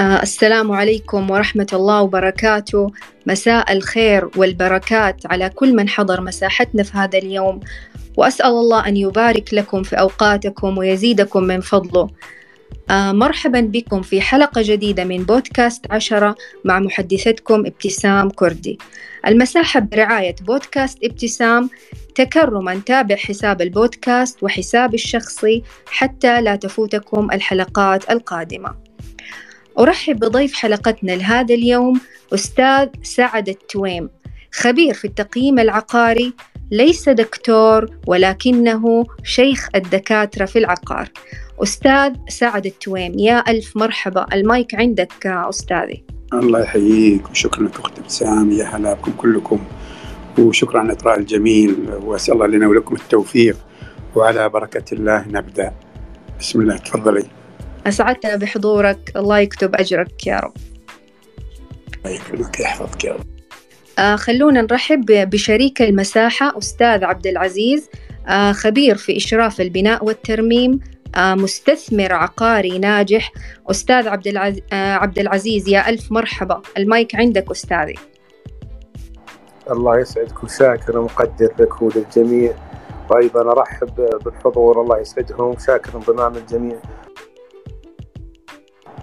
[0.00, 2.92] آه السلام عليكم ورحمة الله وبركاته.
[3.26, 7.60] مساء الخير والبركات على كل من حضر مساحتنا في هذا اليوم.
[8.16, 12.10] وأسأل الله أن يبارك لكم في أوقاتكم ويزيدكم من فضله.
[12.90, 16.34] آه مرحبا بكم في حلقة جديدة من بودكاست عشرة
[16.64, 18.78] مع محدثتكم ابتسام كردي.
[19.26, 21.70] المساحة برعاية بودكاست ابتسام
[22.14, 28.85] تكرما تابع حساب البودكاست وحسابي الشخصي حتى لا تفوتكم الحلقات القادمة.
[29.78, 32.00] أرحب بضيف حلقتنا لهذا اليوم
[32.34, 34.10] أستاذ سعد التويم
[34.52, 36.32] خبير في التقييم العقاري
[36.70, 41.08] ليس دكتور ولكنه شيخ الدكاترة في العقار.
[41.62, 46.04] أستاذ سعد التويم يا ألف مرحبا المايك عندك أستاذي.
[46.32, 49.58] الله يحييك وشكرا لك أخت ابتسام يا هلا بكم كلكم
[50.38, 53.56] وشكرا على الإطراء الجميل وأسأل الله لنا ولكم التوفيق
[54.14, 55.72] وعلى بركة الله نبدأ.
[56.40, 57.24] بسم الله تفضلي.
[57.86, 59.12] أسعدتنا بحضورك.
[59.16, 60.52] الله يكتب أجرك يا رب.
[61.96, 63.26] الله يكرمك يحفظك يا رب.
[63.98, 67.90] آه خلونا نرحب بشريك المساحة أستاذ عبد العزيز
[68.28, 70.80] آه خبير في إشراف البناء والترميم
[71.16, 73.32] آه مستثمر عقاري ناجح.
[73.70, 74.60] أستاذ عبد, العز...
[74.72, 76.62] آه عبد العزيز يا ألف مرحبا.
[76.76, 77.94] المايك عندك أستاذي.
[79.70, 82.52] الله يسعدك وشاكر ومقدر لك وللجميع.
[83.10, 86.78] وأيضا أرحب بالحضور الله يسعدهم شاكر انضمام الجميع.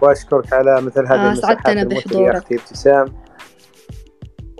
[0.04, 2.36] واشكرك على مثل هذه آه المساحات سعدتنا المثرية يا بحضورك.
[2.36, 3.14] أختي ابتسام.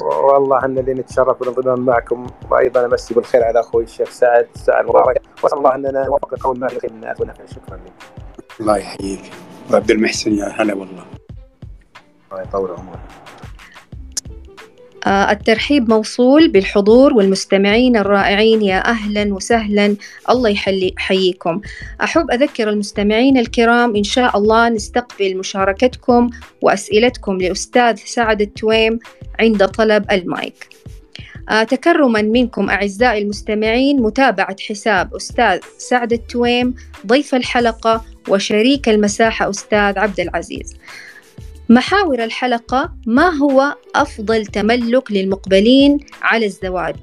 [0.02, 2.28] والله أن اللي نتشرف بالانضمام معكم.
[2.52, 4.48] وأيضا أمسي بالخير على أخوي الشيخ سعد.
[4.56, 5.22] سعد مبارك.
[5.44, 7.94] وأسأل الله أننا نوفق القول ما يخير الناس ونفع شكرا لك.
[8.60, 9.32] الله يحييك.
[9.72, 11.06] وعبد المحسن يا هلا والله.
[12.32, 13.00] الله يطول عمرك.
[15.08, 18.62] الترحيب موصول بالحضور والمستمعين الرائعين.
[18.62, 19.96] يا أهلا وسهلا.
[20.30, 21.62] الله يحييكم.
[22.04, 26.30] أحب أذكر المستمعين الكرام إن شاء الله نستقبل مشاركتكم
[26.62, 29.00] وأسئلتكم لأستاذ سعد التويم
[29.40, 30.68] عند طلب المايك.
[31.50, 36.76] آه، تكرما منكم أعزائي المستمعين متابعة حساب أستاذ سعد التويم
[37.08, 40.76] ضيف الحلقة وشريك المساحة أستاذ عبد العزيز.
[41.70, 46.96] محاور الحلقة ما هو أفضل تملك للمقبلين على الزواج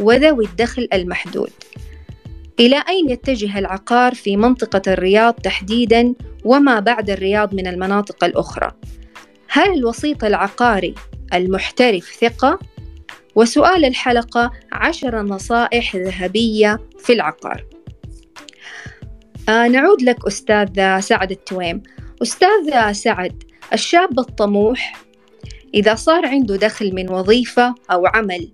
[0.00, 1.50] وذوي الدخل المحدود
[2.60, 6.14] إلى أين يتجه العقار في منطقة الرياض تحديداً
[6.44, 8.72] وما بعد الرياض من المناطق الأخرى؟
[9.48, 10.94] هل الوسيط العقاري
[11.34, 12.58] المحترف ثقة؟
[13.34, 17.64] وسؤال الحلقة عشر نصائح ذهبية في العقار
[19.48, 21.82] آه نعود لك أستاذ سعد التويم
[22.22, 23.42] أستاذ سعد
[23.72, 25.04] الشاب الطموح
[25.74, 28.48] إذا صار عنده دخل من وظيفة أو عمل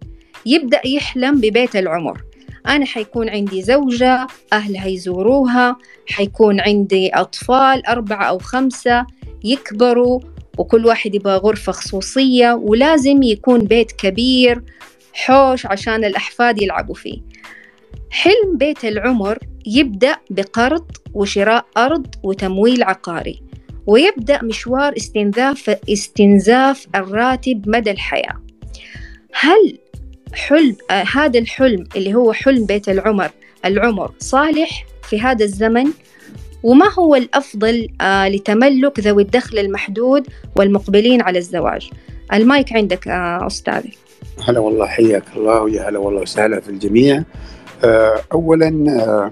[0.47, 2.23] يبدأ يحلم ببيت العمر.
[2.67, 5.77] أنا حيكون عندي زوجة أهلها يزوروها
[6.09, 9.07] حيكون عندي أطفال أربعة أو خمسة
[9.45, 10.21] يكبروا
[10.59, 14.63] وكل واحد يبغى غرفة خصوصية ولازم يكون بيت كبير
[15.13, 17.21] حوش عشان الأحفاد يلعبوا فيه.
[18.11, 23.50] حلم بيت العمر يبدأ بقرض وشراء أرض وتمويل عقاري.
[23.87, 28.35] ويبدأ مشوار استنزاف استنزاف الراتب مدى الحياة.
[29.33, 29.79] هل
[30.35, 33.31] حلم آه هذا الحلم اللي هو حلم بيت العمر
[33.65, 35.87] العمر صالح في هذا الزمن؟
[36.63, 40.27] وما هو الأفضل آه لتملك ذوي الدخل المحدود
[40.57, 41.91] والمقبلين على الزواج؟
[42.33, 43.93] المايك عندك آه أستاذي.
[44.49, 47.23] هلا والله حياك الله ويا هلا والله وسهلا في الجميع.
[47.85, 49.31] آه، اولا آه،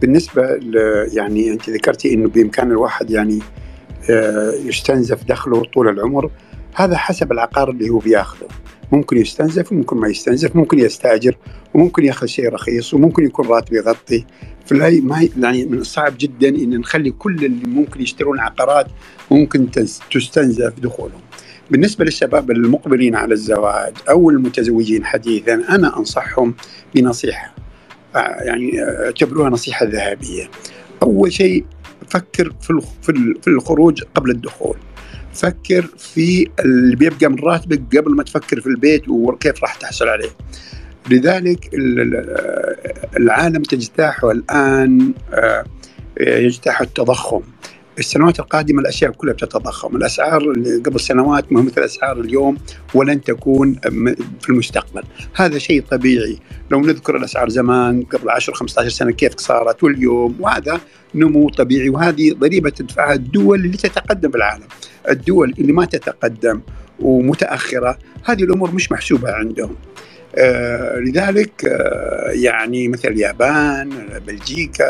[0.00, 3.38] بالنسبة ل- يعني أنت ذكرتي إنه بإمكان الواحد يعني
[4.64, 6.30] يستنزف دخله طول العمر.
[6.74, 8.46] هذا حسب العقار اللي هو بياخذه.
[8.92, 11.36] ممكن يستنزف وممكن ما يستنزف ممكن يستاجر
[11.74, 14.24] وممكن ياخذ شيء رخيص وممكن يكون راتب يغطي.
[14.66, 18.86] فلا ما يعني من الصعب جدا إن نخلي كل اللي ممكن يشترون عقارات
[19.30, 21.20] ممكن تس- تستنزف دخولهم.
[21.70, 26.54] بالنسبة للشباب المقبلين على الزواج أو المتزوجين حديثا أنا أنصحهم
[26.94, 27.54] بنصيحة
[28.16, 30.50] آه، يعني آه، أعتبروها نصيحة ذهبية.
[31.02, 31.64] أول شيء
[32.08, 34.76] فكر في في ال- في الخروج قبل الدخول.
[35.34, 40.30] فكر في اللي بيبقى من راتبك قبل ما تفكر في البيت وكيف راح تحصل عليه.
[41.10, 45.64] لذلك ال- ال- العالم تجتاحه الآن آه،
[46.20, 47.40] يجتاح التضخم.
[47.98, 49.96] السنوات القادمة الأشياء كلها بتتضخم.
[49.96, 52.56] الأسعار اللي قبل سنوات ما مثل أسعار اليوم
[52.94, 53.74] ولن تكون
[54.40, 55.02] في المستقبل.
[55.34, 56.38] هذا شيء طبيعي.
[56.70, 60.80] لو نذكر الأسعار زمان قبل 10 15 سنة كيف صارت واليوم وهذا
[61.14, 61.88] نمو طبيعي.
[61.88, 64.66] وهذه ضريبة تدفعها الدول اللي تتقدم بالعالم.
[65.10, 66.60] الدول اللي ما تتقدم
[67.00, 69.76] ومتأخرة هذه الأمور مش محسوبة عندهم.
[70.98, 73.90] لذلك آه يعني مثل اليابان
[74.26, 74.84] بلجيكا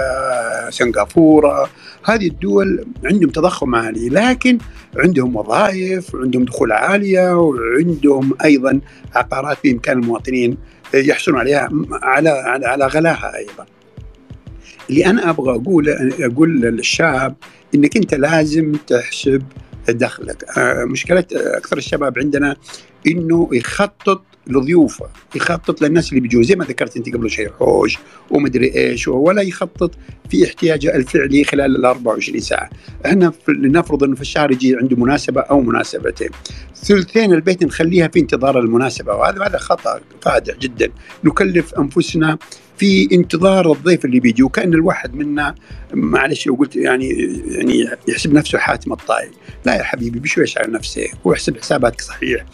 [0.70, 1.70] سنغافورة
[2.04, 4.58] هذه الدول عندهم تضخم عالي لكن
[4.96, 8.80] عندهم وظائف وعندهم دخول عالية وعندهم أيضا
[9.14, 10.56] عقارات بإمكان المواطنين
[10.94, 11.68] يحصلون عليها
[12.02, 13.66] على على على غلاها أيضا.
[14.90, 15.88] اللي أنا أبغى أقول
[16.20, 17.34] أقول للشاب
[17.74, 19.42] إنك أنت لازم تحسب
[19.88, 22.56] دخلك آه، مشكلة أكثر الشباب عندنا
[23.06, 26.42] إنه يخطط لضيوفه يخطط للناس اللي بيجوا.
[26.42, 27.98] زي ما ذكرت أنت قبل شوي حوش
[28.30, 29.90] ومدري إيش ولا يخطط
[30.30, 32.70] في احتياجه الفعلي خلال ال 24 ساعة.
[33.06, 36.30] إحنا لنفرض إنه في الشهر يجي عنده مناسبة أو مناسبتين.
[36.76, 40.90] ثلثين البيت نخليها في انتظار المناسبة وهذا هذا خطأ فادح جدا.
[41.24, 42.38] نكلف أنفسنا
[42.78, 45.54] في انتظار الضيف اللي بيجي وكأن الواحد منا
[45.94, 47.08] معلش لو قلت يعني
[47.48, 49.30] يعني يحسب نفسه حاتم الطائي.
[49.64, 52.44] لا يا حبيبي بشويش على نفسك واحسب حساباتك صحيح.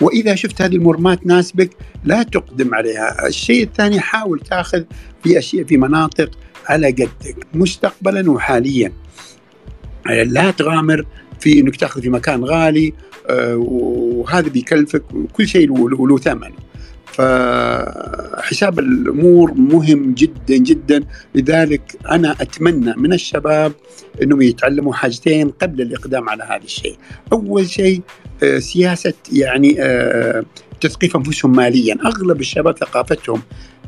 [0.00, 1.70] وإذا شفت هذه المور ما تناسبك
[2.04, 3.26] لا تقدم عليها.
[3.26, 4.82] الشيء الثاني حاول تأخذ
[5.24, 6.30] في أشياء في مناطق
[6.66, 8.92] على قدك مستقبلا وحاليا.
[10.06, 11.06] لا تغامر
[11.40, 12.92] في إنك تأخذ في مكان غالي
[13.30, 16.50] آه، وهذا بيكلفك وكل شيء له ثمن.
[17.14, 23.72] فحساب الأمور مهم جدا جدا لذلك أنا أتمنى من الشباب
[24.22, 26.96] إنهم يتعلموا حاجتين قبل الإقدام على هذا الشيء.
[27.32, 28.02] أول شيء
[28.42, 30.44] آه، سياسة يعني آه،
[30.80, 33.42] تثقيف أنفسهم ماليا، أغلب الشباب ثقافتهم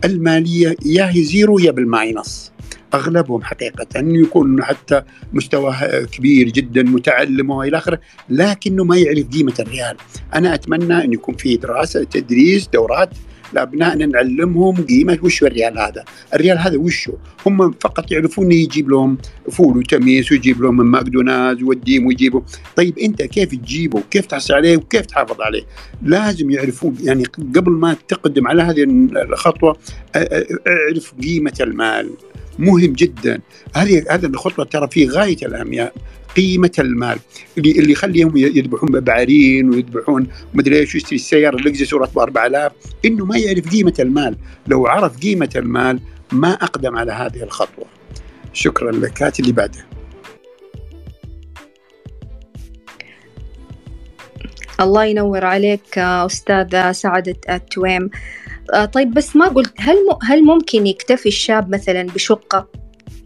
[0.05, 2.52] المالية يا هي زيرو يا بالماينص.
[2.96, 5.02] أغلبهم حقيقة يكون حتى
[5.32, 9.96] مستواه كبير جدا متعلم وإلى آخره لكنه ما يعرف قيمة الريال
[10.34, 13.10] أنا أتمنى أن يكون في دراسة تدريس دورات
[13.52, 16.04] لابنائنا نعلمهم قيمة وش الريال هذا،
[16.34, 19.19] الريال هذا وشه؟ هم فقط يعرفون يجيب لهم
[19.50, 22.40] فول وتميس ويجيب لهم من ماكدونالدز ويوديهم ويجيبوا،
[22.76, 25.62] طيب أنت كيف تجيبه؟ وكيف تحصل عليه؟ وكيف تحافظ عليه؟
[26.02, 28.82] لازم يعرفون يعني قبل ما تقدم على هذه
[29.22, 29.76] الخطوة
[30.16, 32.10] أعرف قيمة المال
[32.58, 33.41] مهم جدا.
[33.75, 35.93] هذه هذه الخطوة ترى في غاية الاهميه
[36.37, 37.19] قيمة المال.
[37.58, 42.73] اللي اللي يخليهم يذبحون بعارين ويذبحون مدري إيش يشتري السيارة اللكزس وراتبه 4000
[43.05, 44.37] إنه ما يعرف قيمة المال.
[44.67, 46.00] لو عرف قيمة المال
[46.32, 47.85] ما أقدم على هذه الخطوة.
[48.53, 49.23] شكرا لك.
[49.23, 49.87] هات اللي بعده.
[54.81, 58.05] الله ينور عليك أستاذ سعد التويم.
[58.05, 58.45] آه،
[58.93, 62.69] طيب بس ما قلت هل هل ممكن يكتفي الشاب مثلا بشقة؟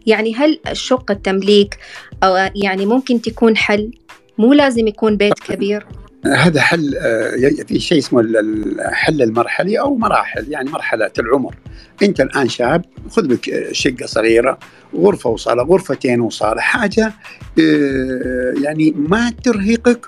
[0.05, 1.77] يعني هل الشقة التمليك
[2.23, 3.91] أو يعني ممكن تكون حل؟
[4.37, 5.85] مو لازم يكون بيت كبير؟
[6.25, 11.55] هذا حل آه، في شيء اسمه الحل المرحلي أو مراحل يعني مرحلة العمر.
[12.03, 14.59] أنت الآن شاب خذ لك شقة صغيرة
[14.95, 17.13] غرفة وصالة غرفتين وصالة حاجة
[17.59, 20.05] آه، يعني ما ترهقك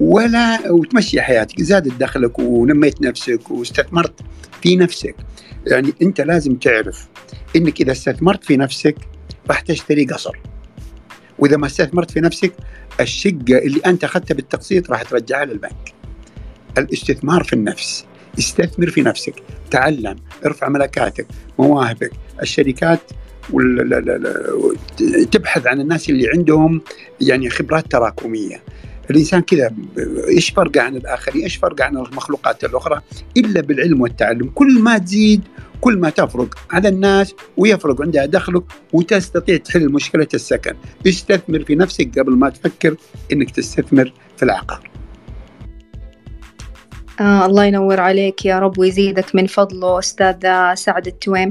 [0.00, 1.62] ولا وتمشي حياتك.
[1.62, 4.20] زادت دخلك ونميت نفسك واستثمرت
[4.62, 5.14] في نفسك.
[5.66, 7.08] يعني أنت لازم تعرف
[7.56, 8.96] إنك إذا استثمرت في نفسك
[9.48, 10.38] راح تشتري قصر.
[11.38, 12.52] وإذا ما استثمرت في نفسك
[13.00, 15.94] الشقة اللي أنت أخذتها بالتقسيط راح ترجعها للبنك.
[16.78, 18.04] الاستثمار في النفس.
[18.38, 19.34] استثمر في نفسك.
[19.70, 20.16] تعلم.
[20.46, 21.26] ارفع ملكاتك
[21.58, 22.12] مواهبك.
[22.42, 23.00] الشركات
[25.32, 26.80] تبحث عن الناس اللي عندهم
[27.20, 28.62] يعني خبرات تراكمية.
[29.10, 29.70] الإنسان كذا
[30.28, 33.00] إيش فرقه عن الآخرين؟ إيش فرقه عن المخلوقات الأخرى؟
[33.36, 35.42] إلا بالعلم والتعلم، كل ما تزيد
[35.80, 38.62] كل ما تفرق على الناس ويفرق عندها دخلك
[38.92, 40.74] وتستطيع تحل مشكلة السكن،
[41.06, 42.96] استثمر في نفسك قبل ما تفكر
[43.32, 44.90] إنك تستثمر في العقار.
[47.20, 50.36] آه الله ينور عليك يا رب ويزيدك من فضله أستاذ
[50.74, 51.50] سعد التويم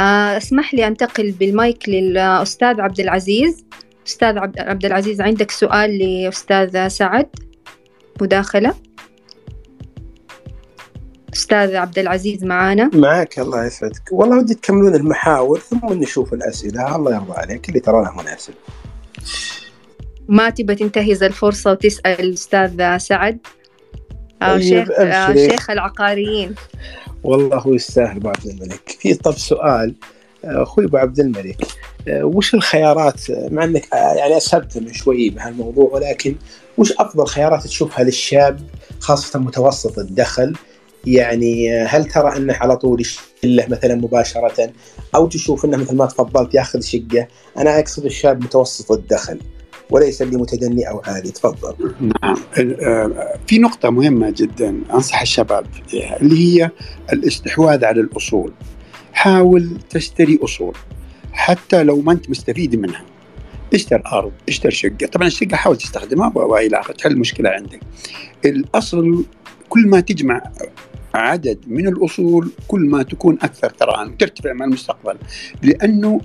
[0.00, 3.64] آه اسمح لي أنتقل بالمايك للأستاذ عبد العزيز
[4.06, 7.28] أستاذ عبد العزيز عندك سؤال لأستاذ سعد؟
[8.20, 8.74] مداخلة؟
[11.34, 14.02] أستاذ عبد العزيز معانا؟ معك الله يسعدك.
[14.12, 16.96] والله ودي تكملون المحاور ثم نشوف الأسئلة.
[16.96, 18.54] الله يرضى عليك اللي ترونه مناسب
[20.28, 23.38] ما تبى تنتهز الفرصة وتسأل الأستاذ سعد؟
[24.42, 26.54] أو طيب شيخ, أو شيخ العقاريين.
[27.24, 28.96] والله هو يستاهل عبد الملك.
[29.00, 29.94] في طب سؤال.
[30.44, 31.56] أخوي أبو عبد الملك
[32.08, 36.36] آه، وش الخيارات؟ مع إنك آه، يعني أسهبت من شوي بهالموضوع ولكن
[36.78, 38.60] وش أفضل خيارات تشوفها للشاب
[39.00, 40.56] خاصة متوسط الدخل؟
[41.06, 44.72] يعني آه، هل ترى أنه على طول يشله مثلا مباشرة؟
[45.14, 49.40] أو تشوف إنه مثل ما تفضلت ياخذ شقة؟ أنا أقصد الشاب متوسط الدخل
[49.90, 51.30] وليس اللي متدني أو عالي.
[51.30, 51.94] تفضل.
[52.00, 52.36] نعم.
[53.46, 56.70] في نقطة مهمة جدا أنصح الشباب فيها اللي هي
[57.12, 58.52] الاستحواذ على الأصول.
[59.12, 60.74] حاول تشتري أصول
[61.32, 63.04] حتى لو ما أنت مستفيد منها.
[63.74, 65.06] اشتر أرض اشتر شقة.
[65.12, 66.94] طبعا الشقة حاول تستخدمها وإلى آخره.
[66.94, 67.80] تحل مشكله عندك؟
[68.44, 69.24] الأصل
[69.68, 70.42] كل ما تجمع
[71.14, 75.16] عدد من الأصول كل ما تكون أكثر تراهن ترتفع مع المستقبل
[75.62, 76.20] لأنه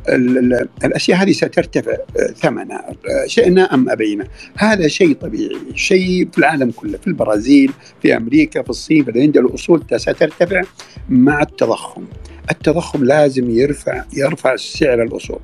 [0.83, 4.27] الأشياء هذه سترتفع آه، ثمنها آه، شئنا أم أبينا.
[4.57, 9.37] هذا شيء طبيعي شيء في العالم كله في البرازيل في أمريكا في الصين في الهند
[9.37, 10.61] الأصول سترتفع
[11.09, 12.03] مع التضخم.
[12.51, 15.39] التضخم لازم يرفع يرفع سعر الأصول.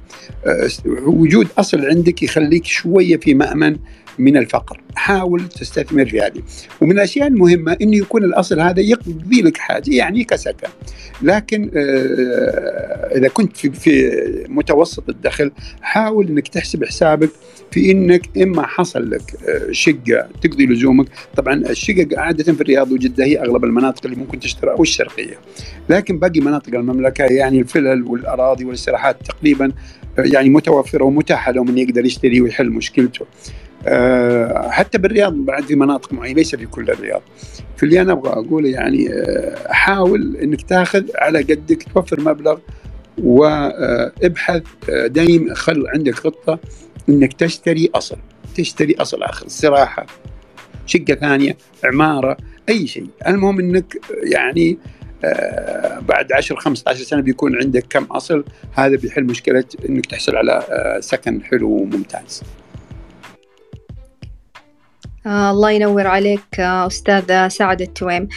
[0.45, 0.69] آه،
[1.05, 3.77] وجود أصل عندك يخليك شوية في مأمن
[4.20, 4.82] من الفقر.
[4.96, 6.41] حاول تستثمر في هذه.
[6.82, 10.67] ومن الأشياء المهمة انه يكون الأصل هذا يقضي لك حاجة يعني كسكن.
[11.22, 15.51] لكن آه، إذا كنت في, في متوسط الدخل
[15.82, 17.29] حاول إنك تحسب حسابك
[17.72, 21.08] في إنك إما حصل لك آه، شقة تقضي لزومك.
[21.36, 25.38] طبعا الشقق عادة في الرياض وجدة هي أغلب المناطق اللي ممكن تشتريها والشرقيه
[25.89, 29.72] لكن باقي مناطق المملكة يعني الفلل والأراضي والاستراحات تقريبا
[30.20, 33.25] آه، يعني متوفرة ومتاحة لهم انه يقدر يشتري ويحل مشكلته.
[34.69, 37.21] حتى بالرياض بعد في مناطق معينة ليس في كل الرياض
[37.77, 42.57] في اللي أنا أبغى أقوله يعني آه، حاول إنك تاخذ على قدك توفر مبلغ
[43.17, 46.59] وابحث آه، دايم خل عندك خطة
[47.09, 48.17] إنك تشتري أصل
[48.55, 50.05] تشتري أصل آخر استراحة
[50.85, 52.37] شقة ثانية عمارة
[52.69, 54.77] أي شيء المهم إنك يعني
[56.01, 60.63] بعد 10 15 سنة بيكون عندك كم أصل هذا بيحل مشكلة إنك تحصل على
[60.99, 62.43] سكن حلو وممتاز.
[65.25, 66.87] آه الله ينور عليك آه
[67.47, 68.27] سعد التويم.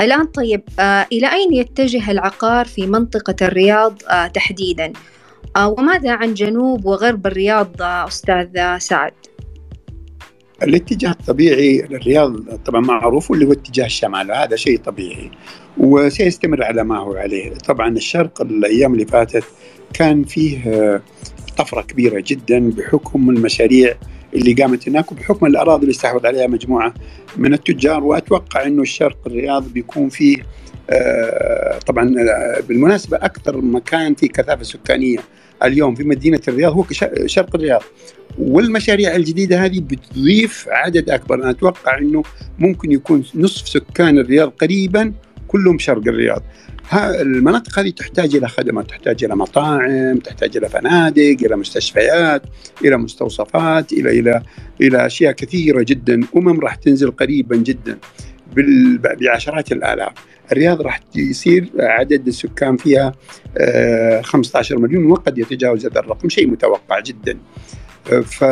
[0.00, 4.92] الآن طيب آه إلى أين يتجه العقار في منطقة الرياض آه تحديدا؟
[5.56, 9.12] آه وماذا عن جنوب وغرب الرياض آه أستاذ سعد؟
[10.62, 14.32] الاتجاه الطبيعي للرياض طبعا معروف واللي هو اتجاه الشمال.
[14.32, 15.30] هذا شيء طبيعي
[15.78, 17.54] وسيستمر على ما هو عليه.
[17.54, 19.44] طبعا الشرق الأيام اللي فاتت
[19.94, 21.02] كان فيه آه،
[21.58, 23.94] طفرة كبيرة جدا بحكم المشاريع
[24.34, 26.94] اللي قامت هناك وبحكم الأراضي اللي استحوذ عليها مجموعة
[27.36, 30.36] من التجار وأتوقع إنه الشرق الرياض بيكون فيه
[30.90, 35.18] آه، طبعا آه، بالمناسبة أكثر مكان فيه كثافة سكانية
[35.62, 36.84] اليوم في مدينة الرياض هو
[37.26, 37.82] شرق الرياض.
[38.38, 41.34] والمشاريع الجديدة هذه بتضيف عدد أكبر.
[41.34, 42.22] أنا أتوقع إنه
[42.58, 45.12] ممكن يكون نصف سكان الرياض قريبا
[45.48, 46.42] كلهم شرق الرياض.
[46.94, 52.42] المناطق هذه تحتاج إلى خدمات، تحتاج إلى مطاعم، تحتاج إلى فنادق، إلى مستشفيات،
[52.84, 54.42] إلى مستوصفات، إلى إلى
[54.80, 57.98] إلى أشياء كثيرة جدا، أمم راح تنزل قريبا جدا
[59.20, 60.12] بعشرات الآلاف.
[60.52, 63.12] الرياض راح يصير عدد السكان فيها
[64.22, 67.38] 15 آه، مليون وقد يتجاوز هذا الرقم، شيء متوقع جدا.
[68.24, 68.42] ف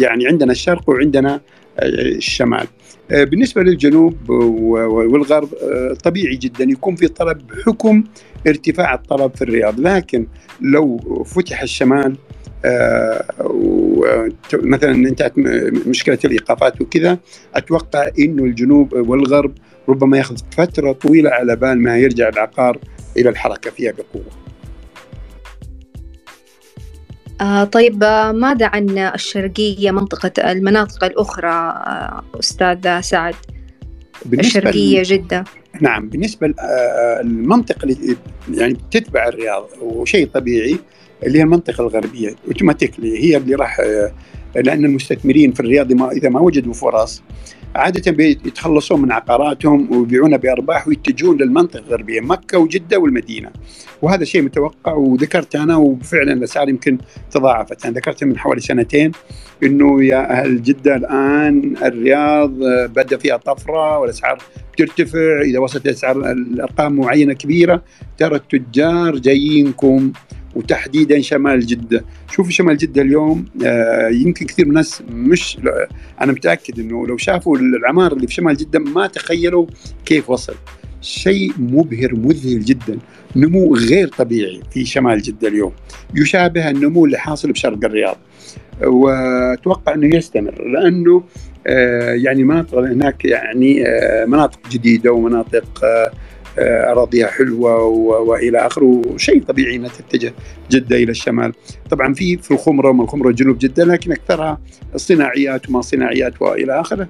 [0.00, 1.40] يعني عندنا الشرق وعندنا
[1.82, 2.66] الشمال.
[3.10, 8.04] آه، بالنسبة للجنوب والغرب آه، طبيعي جدا يكون في طلب بحكم
[8.46, 10.26] ارتفاع الطلب في الرياض لكن
[10.60, 12.16] لو فتح الشمال
[12.64, 13.24] آه،
[14.54, 15.38] مثلا انتهت
[15.86, 17.18] مشكلة الإيقافات وكذا
[17.54, 19.52] أتوقع إنه الجنوب والغرب
[19.88, 22.78] ربما ياخذ فترة طويلة على بال ما يرجع العقار
[23.16, 24.41] إلى الحركة فيها بقوة.
[27.42, 33.34] آه طيب آه، ماذا عن الشرقية منطقة المناطق الأخرى آه أستاذ سعد؟
[34.32, 35.44] الشرقية جدة
[35.80, 38.16] نعم بالنسبة للمنطقة اللي
[38.54, 40.76] يعني تتبع الرياض وشيء طبيعي
[41.26, 43.80] اللي هي المنطقة الغربية اوتوماتيكلي هي اللي راح
[44.54, 47.22] لأن المستثمرين في الرياض إذا ما وجدوا فرص
[47.74, 53.50] عادة بيتخلصون من عقاراتهم ويبيعونها بأرباح ويتجهون للمنطقة الغربية مكة وجدة والمدينة.
[54.02, 56.98] وهذا شيء متوقع وذكرت أنا وفعلا الأسعار يمكن
[57.30, 57.86] تضاعفت.
[57.86, 59.12] أنا ذكرت من حوالي سنتين
[59.62, 62.50] أنه يا أهل جدة الآن الرياض
[62.88, 64.38] بدأ فيها طفرة والأسعار
[64.78, 65.40] ترتفع.
[65.40, 67.82] إذا وصلت الأسعار الأرقام معينة كبيرة
[68.18, 70.12] ترى التجار جايينكم
[70.54, 72.04] وتحديدا شمال جدة.
[72.30, 75.58] شوف شمال جدة اليوم آه يمكن كثير من الناس مش
[76.20, 79.66] أنا متأكد إنه لو شافوا العمار اللي في شمال جدة ما تخيلوا
[80.04, 80.54] كيف وصل.
[81.00, 82.98] شيء مبهر مذهل جدا.
[83.36, 85.72] نمو غير طبيعي في شمال جدة اليوم.
[86.14, 88.16] يشابه النمو اللي حاصل بشرق الرياض.
[88.82, 91.22] وأتوقع إنه يستمر لأنه
[91.66, 95.82] آه يعني المناطق هناك يعني آه مناطق جديدة ومناطق
[96.58, 97.84] اراضيها حلوة
[98.20, 99.02] وإلى آخره.
[99.06, 100.34] وشيء طبيعي إنها تتجه
[100.70, 101.52] جدة إلى الشمال.
[101.90, 104.60] طبعا في في الخمرة ومن الخمرة جنوب جدة لكن أكثرها
[104.96, 107.08] صناعيات وما صناعيات وإلى آخره.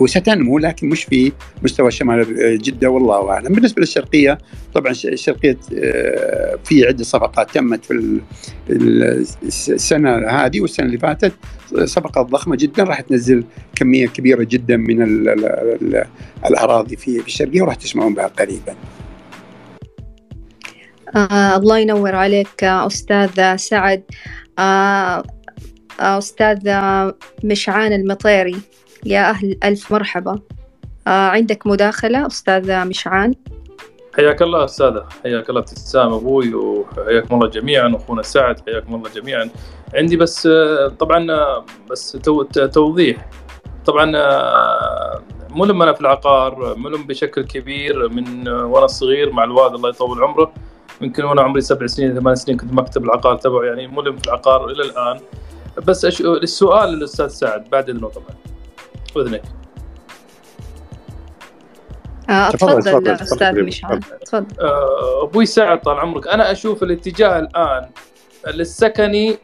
[0.00, 1.32] وستنمو لكن مش في
[1.62, 3.52] مستوى شمال جدة والله أعلم.
[3.54, 4.38] بالنسبة للشرقية
[4.74, 8.20] طبعا الشرقيه آه، في عدة صفقات تمت في
[8.68, 11.32] السنة هذه والسنة اللي فاتت.
[11.84, 13.44] صفقات ضخمة جدا راح تنزل
[13.76, 16.04] كمية كبيرة جدا من ال ال ال
[16.46, 18.74] الأراضي في الشرقية وراح تسمعون بها قريبا.
[21.16, 24.02] آه الله ينور عليك أستاذ سعد.
[24.58, 25.22] آه
[26.00, 26.58] أستاذ
[27.44, 28.56] مشعان المطيري.
[29.04, 30.40] يا أهل ألف مرحبا.
[31.06, 33.34] آه عندك مداخلة أستاذ مشعان؟
[34.16, 39.50] حياك الله أستاذة حياك الله ابتسام أبوي وحياكم الله جميعا واخونا سعد حياكم الله جميعا.
[39.94, 42.12] عندي بس آه، طبعا آه، بس
[42.72, 43.28] توضيح.
[43.86, 49.88] طبعا آه، ملم أنا في العقار ملم بشكل كبير من وأنا صغير مع الوالد الله
[49.88, 50.52] يطول عمره.
[51.00, 54.70] يمكن وأنا عمري سبع سنين ثمان سنين كنت مكتب العقار تبعه يعني ملم في العقار
[54.70, 55.20] إلى الآن.
[55.86, 56.20] بس أش...
[56.20, 58.36] السؤال للأستاذ سعد بعد اذنه طبعا
[59.14, 59.42] باذنك
[62.30, 64.46] آه تفضل أستاذ مشعل تفضل.
[64.60, 66.28] آه، أبوي سعد طال عمرك.
[66.28, 67.90] أنا أشوف الاتجاه الآن
[68.54, 69.38] للسكني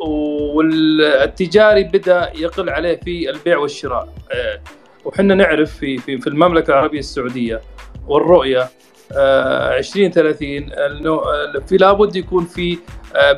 [0.00, 4.08] والتجاري بدأ يقل عليه في البيع والشراء.
[4.32, 4.60] آه،
[5.04, 7.60] وحنا نعرف في في في المملكة العربية السعودية
[8.06, 8.68] والرؤية
[9.12, 11.20] 2030 انه
[11.66, 12.78] في لابد يكون في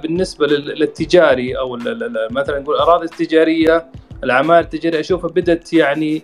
[0.02, 1.78] بالنسبة للتجاري أو
[2.30, 3.87] مثلا نقول الاراضي التجاريه
[4.25, 6.22] الأعمال التجاريه أشوفها بدأت يعني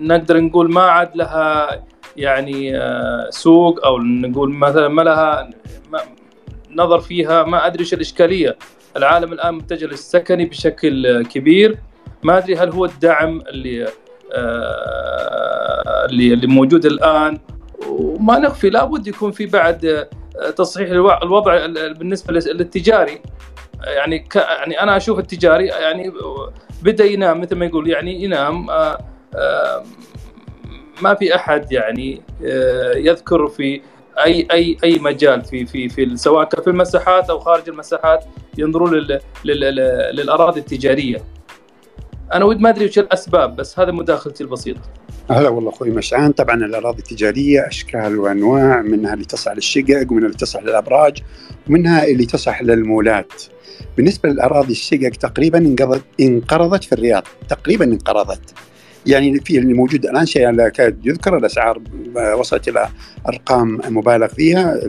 [0.00, 1.82] نقدر نقول ما عاد لها
[2.16, 5.50] يعني آه، سوق أو نقول مثلا ما لها
[6.70, 8.56] نظر فيها ما أدري إيش الإشكالية.
[8.96, 11.78] العالم الآن متجه للسكني بشكل كبير.
[12.22, 13.88] ما أدري هل هو الدعم اللي
[14.32, 17.38] آه، اللي اللي موجود الآن.
[17.88, 20.90] وما نخفي لابد يكون في بعد آه، تصحيح
[21.22, 23.22] الوضع بالنسبة للتجاري.
[23.86, 26.12] يعني يعني أنا أشوف التجاري يعني
[26.82, 28.66] بدأ ينام مثل ما يقول يعني ينام
[31.02, 33.80] ما في أحد يعني آه، يذكر في
[34.24, 38.24] أي أي أي مجال في في في سواء في المساحات أو خارج المساحات
[38.58, 39.74] ينظرون لل لل
[40.16, 41.22] للأراضي التجارية.
[42.32, 44.80] أنا ود ما أدري وش الأسباب بس هذا مداخلتي البسيطة.
[45.30, 50.38] هلا والله أخوي مشعان طبعا الأراضي التجارية أشكال وأنواع منها اللي تصح للشقق ومنها اللي
[50.38, 51.22] تصح للأبراج
[51.68, 53.32] ومنها اللي تصح للمولات.
[53.96, 55.76] بالنسبة للأراضي الشقق تقريبا
[56.20, 57.22] انقرضت في الرياض.
[57.48, 58.54] تقريبا انقرضت.
[59.06, 61.82] يعني في اللي موجود الآن شيء لا يكاد يذكر الأسعار
[62.38, 62.88] وصلت إلى
[63.28, 64.80] أرقام مبالغ فيها.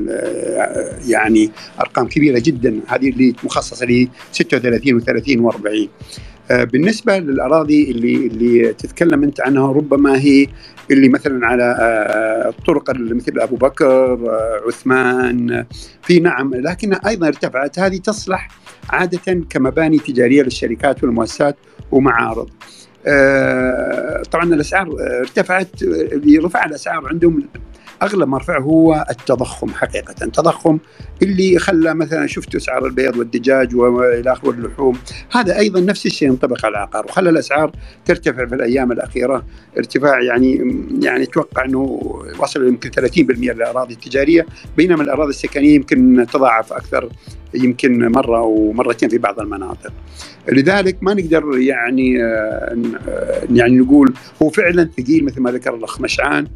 [1.08, 2.80] يعني أرقام كبيرة جدا.
[2.88, 5.88] هذه اللي مخصصة ل 36 و30 و40
[6.52, 10.48] بالنسبة للأراضي اللي اللي تتكلم أنت عنها ربما هي
[10.94, 11.76] اللي مثلا على
[12.50, 14.20] الطرق مثل أبو بكر
[14.68, 15.66] عثمان.
[16.02, 17.80] في نعم لكنها أيضا ارتفعت.
[17.80, 18.48] هذه تصلح
[18.90, 21.56] عادة كمباني تجارية للشركات والمؤسسات
[21.92, 22.50] ومعارض
[23.08, 25.84] آه، طبعا الأسعار ارتفعت
[26.44, 27.44] رفع الأسعار عندهم
[28.04, 30.16] اغلب ما رفعه هو التضخم حقيقة.
[30.22, 30.78] التضخم
[31.22, 34.98] اللي خلى مثلا شفت أسعار البيض والدجاج وإلى آخره واللحوم
[35.32, 37.72] هذا أيضا نفس الشيء ينطبق على العقار وخلى الأسعار
[38.06, 39.44] ترتفع في الأيام الأخيرة.
[39.78, 41.82] ارتفاع يعني يعني أتوقع أنه
[42.40, 44.46] وصل يمكن 30% للأراضي التجارية
[44.78, 47.10] بينما الأراضي السكنية يمكن تضاعف أكثر.
[47.56, 49.94] يمكن مرة ومرتين في بعض المناطق.
[50.48, 52.78] لذلك ما نقدر يعني آه،
[53.52, 56.48] يعني نقول هو فعلا ثقيل مثل ما ذكر الأخ مشعان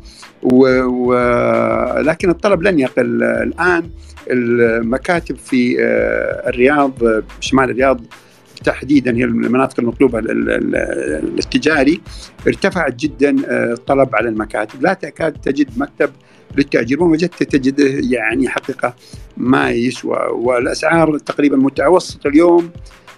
[0.43, 3.89] ولكن الطلب لن يقل الآن
[4.31, 6.93] المكاتب في آه، الرياض
[7.39, 8.01] شمال الرياض
[8.63, 10.19] تحديدا هي المناطق المطلوبة
[11.39, 12.01] التجاري
[12.47, 16.10] ارتفعت جدا آه، الطلب على المكاتب لا تكاد تجد مكتب
[16.57, 17.03] للتأجير.
[17.03, 17.86] وما وجدت تجده
[18.17, 18.93] يعني حقيقة
[19.38, 22.69] ما يسوى والأسعار تقريبا متوسط اليوم.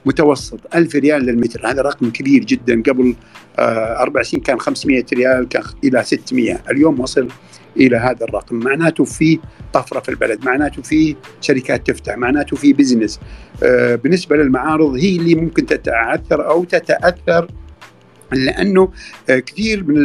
[0.05, 0.59] متوسط.
[0.75, 1.67] 1000 ريال للمتر.
[1.67, 2.81] هذا رقم كبير جدا.
[2.81, 3.15] قبل
[3.59, 7.27] آه، أربع سنين كان 500 ريال كان إلى 600 اليوم وصل
[7.77, 8.55] إلى هذا الرقم.
[8.55, 9.39] معناته في
[9.73, 10.45] طفرة في البلد.
[10.45, 12.17] معناته في شركات تفتح.
[12.17, 13.19] معناته في business
[13.63, 17.47] آه، بالنسبة للمعارض هي اللي ممكن تتعثر أو تتأثر
[18.31, 18.91] لأنه
[19.29, 19.95] آه، كثير من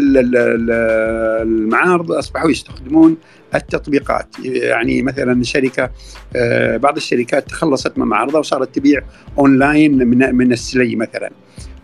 [1.42, 3.16] المعارض أصبحوا يستخدمون
[3.54, 4.26] التطبيقات.
[4.44, 5.90] يعني مثلا شركة
[6.36, 9.02] آه، بعض الشركات تخلصت من معارضها وصارت تبيع
[9.38, 11.30] أونلاين من من السلي مثلا.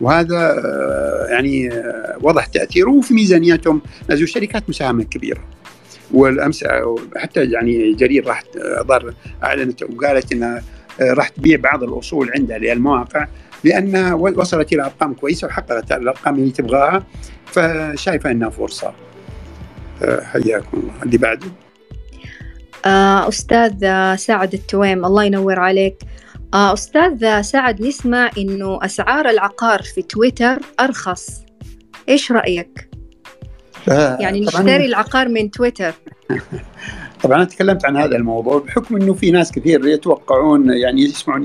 [0.00, 1.70] وهذا آه، يعني
[2.22, 3.83] وضح تأثيره وفي ميزانياتهم.
[4.11, 5.44] نزلوا شركات مساهمة كبيرة.
[6.12, 6.64] والأمس
[7.16, 8.42] حتى يعني جرير راح
[9.42, 10.62] أعلنت وقالت إنها
[11.00, 13.26] راح تبيع بعض الأصول عندها للمواقع
[13.64, 17.05] لانها وصلت إلى أرقام كويسة وحققت الأرقام اللي تبغاها
[17.46, 18.92] فشايفة إنها فرصة.
[20.03, 21.03] آه، حياكم الله.
[21.03, 21.46] اللي بعده؟
[22.87, 23.75] آه، أستاذ
[24.16, 25.96] سعد التويم الله ينور عليك.
[26.55, 31.42] آه، أستاذ سعد نسمع إنه أسعار العقار في تويتر أرخص.
[32.09, 32.90] إيش رأيك؟
[34.20, 35.94] يعني نشتري العقار من تويتر.
[37.22, 41.44] طبعا أنا تكلمت عن هذا الموضوع بحكم إنه في ناس كثير يتوقعون يعني يسمعون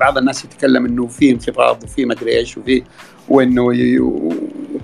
[0.00, 2.82] بعض الناس يتكلم إنه في انخفاض وفي مدري إيش وفي
[3.28, 3.72] وإنه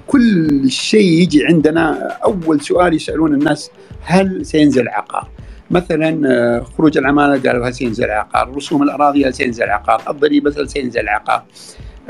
[0.06, 3.70] كل شيء يجي عندنا أول سؤال يسألون الناس
[4.02, 5.28] هل سينزل عقار؟
[5.70, 11.08] مثلا خروج العمالة قالوا هل سينزل عقار؟ رسوم الأراضي هل سينزل عقار؟ الضريبة هل سينزل
[11.08, 11.44] عقار؟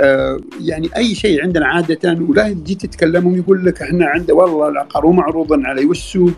[0.00, 5.10] آه، يعني أي شيء عندنا عادة ولا تجي تتكلمهم يقول لك إحنا عند والله العقار
[5.10, 6.32] معروض علي والسوق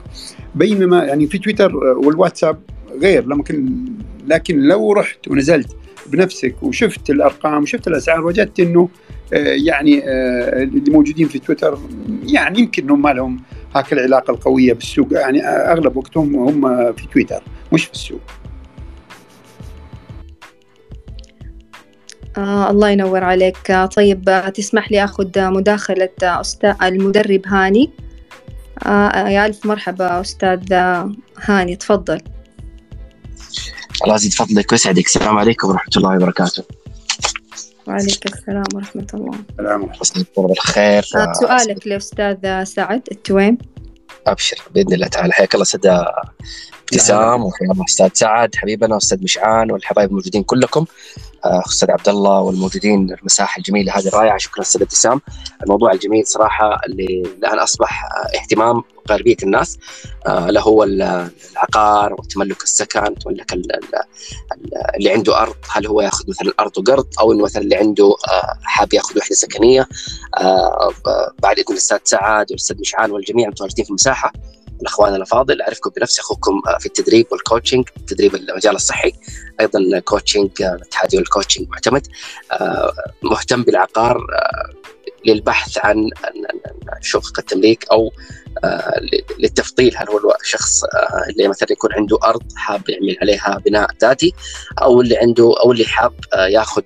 [0.54, 2.58] بينما يعني في تويتر والواتساب
[3.02, 3.84] غير لكن
[4.26, 8.88] لكن لو رحت ونزلت بنفسك وشفت الأرقام وشفت الأسعار وجدت إنه
[9.66, 10.02] يعني
[10.62, 11.78] اللي موجودين في تويتر
[12.26, 13.40] يعني يمكن إنهم ما لهم
[13.74, 15.08] هاك العلاقة القوية بالسوق.
[15.12, 17.42] يعني أغلب وقتهم هم في تويتر
[17.72, 18.20] مش في السوق.
[22.38, 23.70] آه الله ينور عليك.
[23.70, 27.90] آه طيب آه تسمح لي أخذ مداخلة أستاذ المدرب هاني.
[28.86, 30.72] آه يا ألف مرحبا أستاذ
[31.42, 32.20] هاني تفضل.
[34.04, 35.06] الله يزيد فضلك ويسعدك.
[35.06, 36.64] السلام عليكم ورحمة الله وبركاته.
[37.86, 39.38] وعليك السلام ورحمة الله.
[39.50, 41.06] السلام ورحمة الله بالخير.
[41.16, 43.58] آه سؤالك لأستاذ سعد التويم
[44.26, 45.32] أبشر بإذن الله تعالى.
[45.32, 45.90] حياك الله أستاذ
[46.92, 48.54] ابتسام الله أستاذ سعد.
[48.56, 50.84] حبيبنا أستاذ مشعان والحبايب الموجودين كلكم.
[51.44, 54.38] أستاذ عبد الله والموجودين المساحة الجميلة هذه الرائعة.
[54.38, 55.20] شكرا أستاذ ابتسام.
[55.62, 58.08] الموضوع الجميل صراحة اللي الآن أصبح
[58.40, 59.78] اهتمام غالبيه الناس.
[60.26, 65.56] اللي هو العقار وتملك السكن تملك اللي عنده أرض.
[65.70, 68.14] هل هو يأخذ مثلا أرض وقرض أو إنه مثلا اللي عنده
[68.62, 69.88] حاب يأخذ وحدة سكنية؟
[71.42, 74.32] بعد إذن الاستاذ سعد والأستاذ مشعان والجميع المتواجدين في المساحة.
[74.80, 79.12] الأخوان الافاضل أعرفكم بنفسي أخوكم في التدريب والكوتشنج تدريب المجال الصحي
[79.60, 82.06] أيضا coaching الاتحادي وال coaching معتمد
[83.22, 84.26] مهتم بالعقار
[85.26, 86.10] للبحث عن
[87.00, 88.12] شقق التمليك أو
[89.38, 90.84] للتفضيل هل هو الشخص
[91.30, 94.34] اللي مثلا يكون عنده أرض حاب يعمل عليها بناء ذاتي
[94.82, 96.12] أو اللي عنده أو اللي حاب
[96.48, 96.82] ياخذ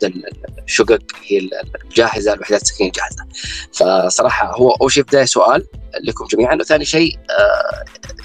[0.64, 1.51] الشقق هي
[1.85, 3.25] الجاهزة الوحدات السكنية الجاهزة.
[3.72, 5.66] فصراحة هو أول شيء بداية سؤال
[6.05, 7.18] لكم جميعا وثاني شيء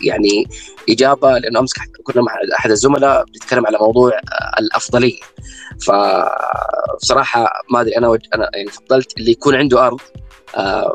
[0.02, 0.48] يعني
[0.90, 1.74] إجابة لأنه أمس
[2.04, 4.20] كنا مع أحد الزملاء بنتكلم على موضوع
[4.60, 5.20] الأفضلية.
[5.88, 10.27] فبصراحه ما أدري أنا أنا يعني فضلت اللي يكون عنده أرض آه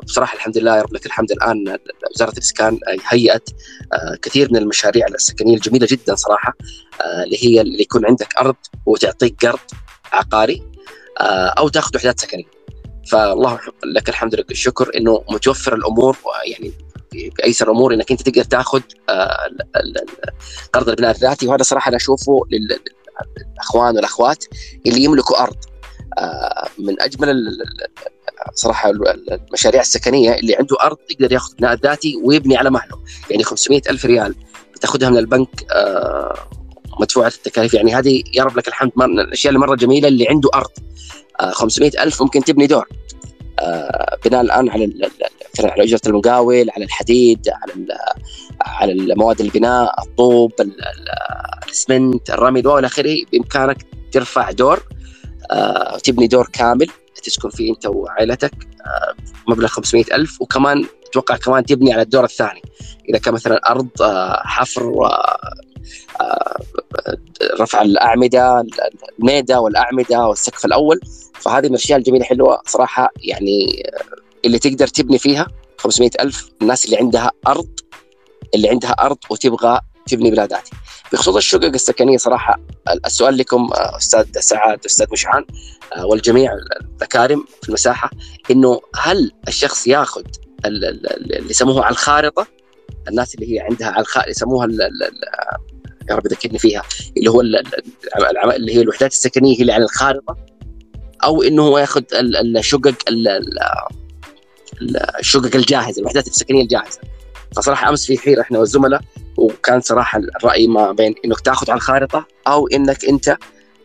[0.04, 1.32] بصراحة الحمد لله رب لك الحمد.
[1.32, 1.78] الآن
[2.14, 3.48] وزارة الاسكان هيئت
[3.92, 6.56] آه كثير من المشاريع السكنية الجميلة جدا صراحة
[7.00, 9.58] آه اللي هي اللي يكون عندك أرض وتعطيك قرض
[10.12, 10.62] عقاري
[11.58, 12.44] أو تأخذ وحدات سكنية.
[13.10, 16.72] فالله لك الحمد لك الشكر إنه متوفر الأمور يعني
[17.38, 18.80] بأيسر الأمور إنك أنت تقدر تأخذ
[20.72, 21.46] قرض البناء الذاتي.
[21.46, 24.44] وهذا صراحة أنا أشوفه للأخوان والأخوات
[24.86, 25.56] اللي يملكوا أرض
[26.78, 27.58] من أجمل
[28.54, 33.02] صراحة المشاريع السكنية اللي عنده أرض يقدر ياخذ بناء ذاتي ويبني على مهله.
[33.30, 34.34] يعني 500 ألف ريال
[34.74, 35.66] بتاخذها من البنك
[37.00, 37.74] مدفوعة التكاليف.
[37.74, 40.70] يعني هذه يا رب لك الحمد من الأشياء اللي مرة جميلة اللي عنده أرض.
[41.40, 42.88] 500 ألف ممكن تبني دور.
[44.24, 45.10] بناء الآن على
[45.60, 47.86] على اجره المقاول على الحديد على
[48.60, 50.52] على المواد البناء الطوب
[51.66, 53.16] الاسمنت الرمل والى آخره.
[53.32, 54.82] بإمكانك ترفع دور
[55.94, 56.90] وتبني دور كامل.
[57.22, 58.52] تسكن فيه انت وعائلتك
[59.48, 62.62] مبلغ 500 ألف وكمان أتوقع كمان تبني على الدور الثاني.
[63.08, 63.88] إذا كان مثلا أرض
[64.44, 65.08] حفر
[67.60, 68.64] رفع الأعمدة
[69.18, 71.00] الميدا والأعمدة والسقف الأول.
[71.34, 73.82] فهذه من الأشياء الجميلة حلوة صراحة يعني
[74.44, 75.46] اللي تقدر تبني فيها
[75.78, 77.68] 500 ألف الناس اللي عندها أرض
[78.54, 80.70] اللي عندها أرض وتبغى تبني بلاداتي.
[81.12, 82.60] بخصوص الشقق السكنية صراحة
[83.06, 85.44] السؤال لكم أستاذ سعاد أستاذ مشعان
[86.04, 86.52] والجميع
[86.96, 88.10] الأكارم في المساحة
[88.50, 90.22] إنه هل الشخص ياخذ
[90.64, 92.46] اللي يسموه على الخارطة؟
[93.08, 94.68] الناس اللي هي عندها على الخارطة يسموها
[96.10, 96.82] يا رب ذكرني فيها
[97.16, 100.36] اللي هو اللي هي الوحدات السكنية اللي على الخارطة؟
[101.24, 102.02] أو إنه هو ياخذ
[102.56, 102.94] الشقق
[105.18, 107.00] الشقق الجاهزة الوحدات السكنية الجاهزة.
[107.56, 109.00] فصراحة أمس في حيره إحنا والزملاء
[109.42, 113.36] وكان صراحة الرأي ما بين إنك تاخذ على الخارطة أو إنك أنت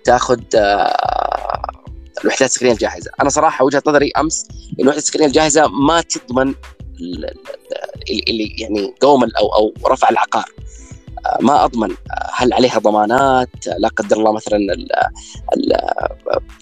[0.04, 0.40] تاخذ
[2.24, 3.12] الوحدات السكنية الجاهزة.
[3.22, 4.48] أنا صراحة وجهة نظري أمس
[4.80, 6.54] الوحدة السكنية الجاهزة ما تضمن
[8.10, 10.46] اللي يعني قوم أو أو رفع العقار.
[11.42, 11.96] ما أضمن
[12.34, 14.88] هل عليها ضمانات؟ لا قدر الله مثلا ال
[15.58, 15.72] ال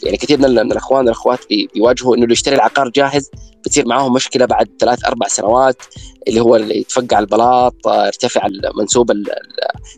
[0.04, 3.30] يعني كثير من الأخوان والأخوات بيواجهوا إنه اللي يشتري العقار جاهز
[3.66, 5.78] بتصير معاهم مشكلة بعد ثلاث أربع سنوات
[6.28, 9.12] اللي هو اللي يتفقع البلاط يرتفع المنسوب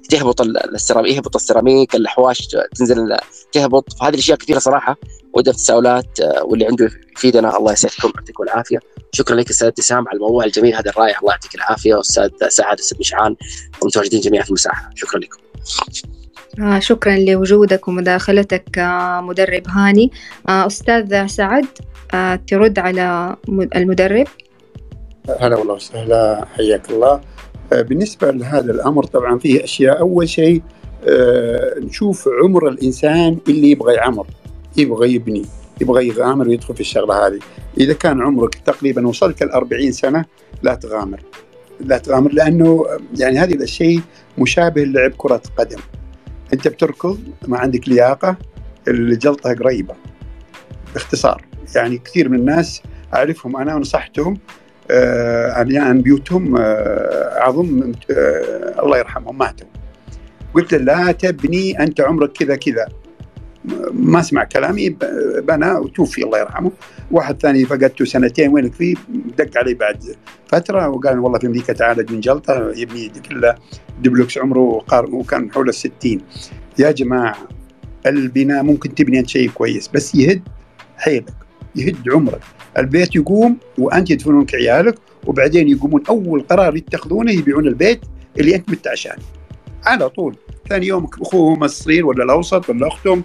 [0.09, 3.17] تهبط السيراميك يهبط السيراميك الحواش تنزل
[3.51, 4.97] تهبط فهذه الأشياء كثيرة صراحة.
[5.37, 8.79] ودها تساؤلات واللي عنده يفيدنا الله يسعدكم يعطيكم العافية.
[9.11, 11.99] شكرا لك أستاذ ابتسام على الموضوع الجميل هذا الرائع الله يعطيك العافية.
[11.99, 13.35] أستاذ سعد أستاذ مشعان
[13.81, 14.89] ومتواجدين جميعا في المساحة.
[14.95, 15.37] شكرا لكم.
[16.63, 20.11] آه شكرا لوجودك ومداخلتك آه مدرب هاني.
[20.49, 21.65] آه أستاذ سعد
[22.13, 23.35] آه ترد على
[23.75, 24.27] المدرب؟
[25.39, 27.21] هلا والله وسهلا حياك الله.
[27.73, 29.99] آه بالنسبة لهذا الأمر طبعا فيه أشياء.
[29.99, 30.61] أول شيء
[31.07, 34.27] آه نشوف عمر الإنسان اللي يبغى يعمر.
[34.77, 35.45] يبغى يبني
[35.81, 37.39] يبغى يغامر ويدخل في الشغلة هذه.
[37.79, 40.25] إذا كان عمرك تقريبا وصلت ال 40 سنة
[40.63, 41.19] لا تغامر.
[41.79, 42.85] لا تغامر لأنه
[43.17, 44.01] يعني هذه الشيء
[44.37, 45.79] مشابه للعب كرة قدم.
[46.53, 48.37] أنت بتركض ما عندك لياقة
[48.87, 49.95] الجلطه قريبة.
[50.93, 52.81] باختصار يعني كثير من الناس
[53.13, 54.37] أعرفهم أنا ونصحتهم
[54.91, 59.67] آه عن بيوتهم آه اظن آه الله يرحمهم ماتوا.
[60.53, 62.87] قلت لا تبني أنت عمرك كذا كذا.
[63.93, 64.89] ما سمع كلامي
[65.39, 66.71] بنى وتوفي الله يرحمه.
[67.11, 68.95] واحد ثاني فقدته سنتين وينك فيه؟
[69.37, 70.03] دق علي بعد
[70.47, 73.55] فترة وقال والله في أمريكا تعالج من جلطة يبني كله
[74.01, 76.21] دبلوكس عمره وكان حول الستين
[76.79, 77.35] يا جماعة
[78.05, 80.41] البناء ممكن تبني أنت شيء كويس بس يهد
[80.97, 81.33] حيلك
[81.75, 82.41] يهد عمرك.
[82.77, 84.95] البيت يقوم وأنت يدفنونك عيالك
[85.27, 88.01] وبعدين يقومون أول قرار يتخذونه يبيعون البيت
[88.39, 89.23] اللي أنت مت عشانه.
[89.85, 90.35] على طول.
[90.69, 93.23] ثاني يوم أخوهم الصغير ولا الأوسط ولا أختهم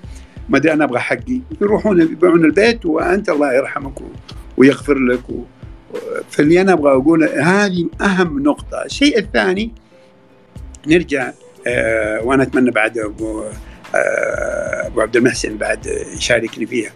[0.48, 1.40] ما ادري أنا أبغى حقي.
[1.60, 3.92] يروحون يبيعون البيت وأنت الله يرحمك
[4.56, 5.30] ويغفر لك.
[5.30, 5.42] و...
[6.30, 8.84] فاللي أنا أبغى أقول هذه أهم نقطة.
[8.84, 9.72] الشيء الثاني
[10.86, 11.32] نرجع
[11.66, 13.42] آه وأنا أتمنى بعد أبو
[13.94, 16.90] آه أبو عبد المحسن بعد يشاركني فيها.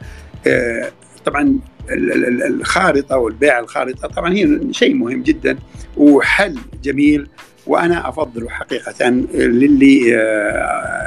[0.46, 0.90] آه
[1.24, 1.58] طبعا
[1.90, 5.58] الخارطة والبيع الخارطة طبعا هي شيء مهم جدا
[5.96, 7.28] وحل جميل
[7.66, 10.08] وأنا افضله حقيقة للي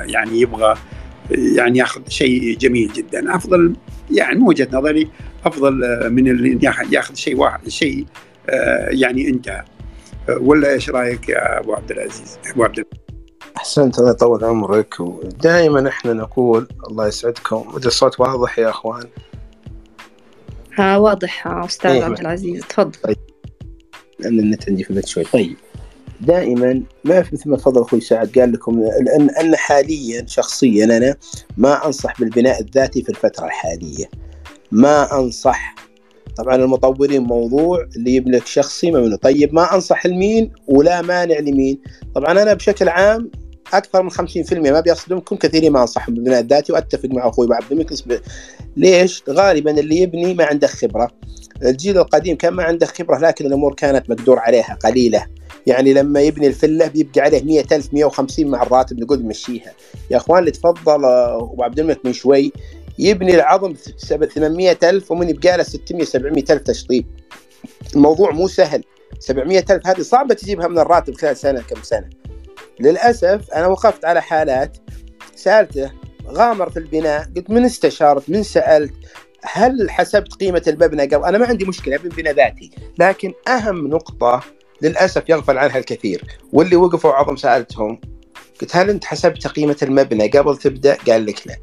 [0.06, 0.78] يعني يبغى
[1.32, 3.36] يعني ياخذ شيء جميل جدا.
[3.36, 3.76] أفضل
[4.12, 5.10] يعني من وجهة نظري
[5.46, 5.74] أفضل
[6.12, 6.60] من اللي
[6.92, 8.06] ياخذ شيء واحد شيء
[8.90, 9.66] يعني انتهى
[10.40, 12.86] ولا إيش رأيك يا أبو عبد العزيز؟ أبو عبد
[13.58, 15.00] أحسنت الله يطول عمرك.
[15.00, 17.76] ودائما إحنا نقول الله يسعدكم.
[17.86, 19.06] الصوت واضح يا أخوان.
[20.76, 22.04] ها واضح أستاذ إيه.
[22.04, 22.62] عبد العزيز.
[22.62, 22.92] تفضل.
[22.92, 23.18] طيب.
[24.20, 25.24] لأن النت عندي في البيت شوي.
[25.24, 25.56] طيب.
[26.22, 31.16] دائما ما في مثل ما تفضل أخوي سعد قال لكم ان ان حاليا شخصيا أنا
[31.58, 34.06] ما أنصح بالبناء الذاتي في الفترة الحالية.
[34.72, 35.76] ما أنصح.
[36.38, 39.16] طبعا المطورين موضوع اللي يبنك شخصي ممنوع.
[39.16, 41.82] طيب ما أنصح لمين ولا مانع لمين؟
[42.16, 43.32] طبعا أنا بشكل عام
[43.74, 47.94] أكثر من 50% ما بيصدمكم كثيرين ما انصحهم بالبناء الذاتي وأتفق مع أخوي عبد الملك
[48.78, 51.12] ليش؟ غالبا اللي يبني ما عنده خبرة.
[51.64, 55.26] الجيل القديم كان ما عنده خبرة لكن الأمور كانت مقدور عليها قليلة.
[55.68, 59.74] يعني لما يبني الفلة بيبقى عليه 100000 150 مع الراتب نقول مشيها
[60.12, 62.52] يا أخوان اللي تفضل أبو عبد الملك من شوي
[63.00, 63.74] يبني العظم
[64.36, 67.06] 800000 ومن يبقى له 600 700000 تشطيب.
[67.96, 68.84] الموضوع مو سهل.
[69.20, 72.10] 700000 هذه صعبة تجيبها من الراتب خلال سنة كم سنة.
[72.80, 74.78] للأسف أنا وقفت على حالات
[75.36, 75.92] سألته
[76.28, 78.94] غامر في البناء قلت من استشارت من سألت
[79.44, 84.44] هل حسبت قيمة المبنى قبل أنا ما عندي مشكلة ابن بناء ذاتي لكن أهم نقطة
[84.82, 88.02] للأسف يغفل عنها الكثير واللي وقفوا عظم سألتهم
[88.62, 91.56] قلت هل أنت حسبت قيمة المبنى قبل تبدأ؟ قال لك لا.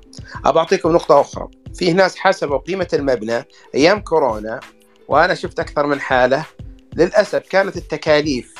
[0.45, 4.61] أبى أعطيكم نقطة أخرى، في ناس حسبوا قيمة المبنى أيام كورونا
[5.09, 6.47] وأنا شفت أكثر من حالة
[6.97, 8.55] للأسف كانت التكاليف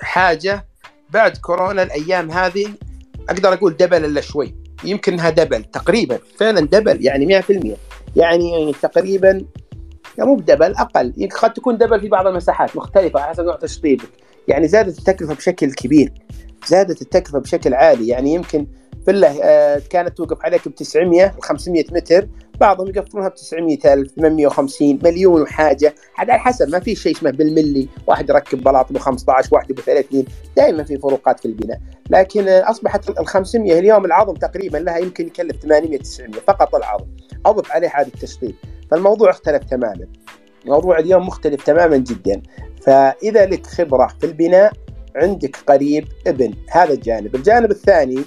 [0.00, 0.66] حاجة
[1.12, 2.66] بعد كورونا الأيام هذه
[3.28, 4.54] أقدر أقول دبل إلا شوي.
[4.84, 6.18] يمكن إنها double تقريبا.
[6.36, 7.76] فعلا double يعني 100%
[8.16, 9.44] يعني تقريبا
[10.18, 11.12] يعني مو ب double أقل.
[11.16, 14.08] يمكن قد تكون double في بعض المساحات مختلفة على حسب نوع تشطيبك.
[14.48, 16.12] يعني زادت التكلفة بشكل كبير.
[16.66, 18.08] زادت التكلفة بشكل عالي.
[18.08, 18.66] يعني يمكن
[19.04, 22.28] فيلا آه كانت توقف عليك ب 900 500 متر.
[22.60, 25.94] بعضهم يقفلونها ب 900000 850 مليون وحاجة.
[26.16, 27.88] على حسب ما في شيء اسمه بالملي.
[28.06, 30.24] واحد يركب بلاط ب 15 واحد ب 30
[30.56, 31.80] دائما في فروقات في البناء.
[32.10, 37.06] لكن آه أصبحت ال 500 اليوم العظم تقريبا لها يمكن يكلف 800 900 فقط العظم.
[37.46, 38.54] أضف عليه هذا التشطيب.
[38.90, 40.06] فالموضوع اختلف تماما.
[40.64, 42.42] الموضوع اليوم مختلف تماما جدا.
[42.82, 44.72] فإذا لك خبرة في البناء
[45.16, 46.54] عندك قريب ابن.
[46.70, 47.34] هذا الجانب.
[47.34, 48.22] الجانب الثاني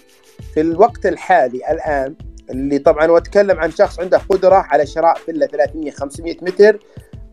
[0.54, 2.16] في الوقت الحالي الآن
[2.50, 6.80] اللي طبعا واتكلم عن شخص عنده قدرة على شراء فيلا 300 500 متر.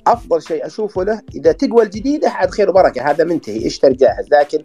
[0.07, 4.65] أفضل شيء أشوفه له إذا تقوى الجديدة عاد خير وبركة هذا منتهي اشتري جاهز لكن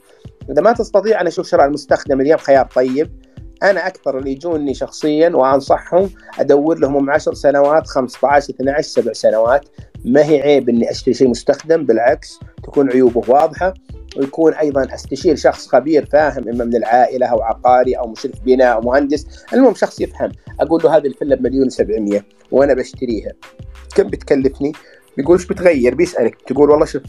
[0.51, 3.11] إذا ما تستطيع أنا أشوف شراء المستخدم اليوم خيار طيب.
[3.63, 9.69] أنا أكثر اللي يجوني شخصيا وأنصحهم أدور لهم من 10 سنوات 15 12 سبع سنوات.
[10.05, 13.73] ما هي عيب إني أشتري شيء مستخدم بالعكس تكون عيوبه واضحة.
[14.17, 18.81] ويكون أيضا استشير شخص خبير فاهم إما من العائلة أو عقاري أو مشرف بناء أو
[18.81, 19.45] مهندس.
[19.53, 20.31] المهم شخص يفهم.
[20.59, 23.31] أقول له هذه الفيلا بمليون و700 وأنا بشتريها.
[23.95, 24.71] كم بتكلفني؟
[25.17, 26.41] بيقول إيش بتغير؟ بيسألك.
[26.41, 27.01] تقول والله شوف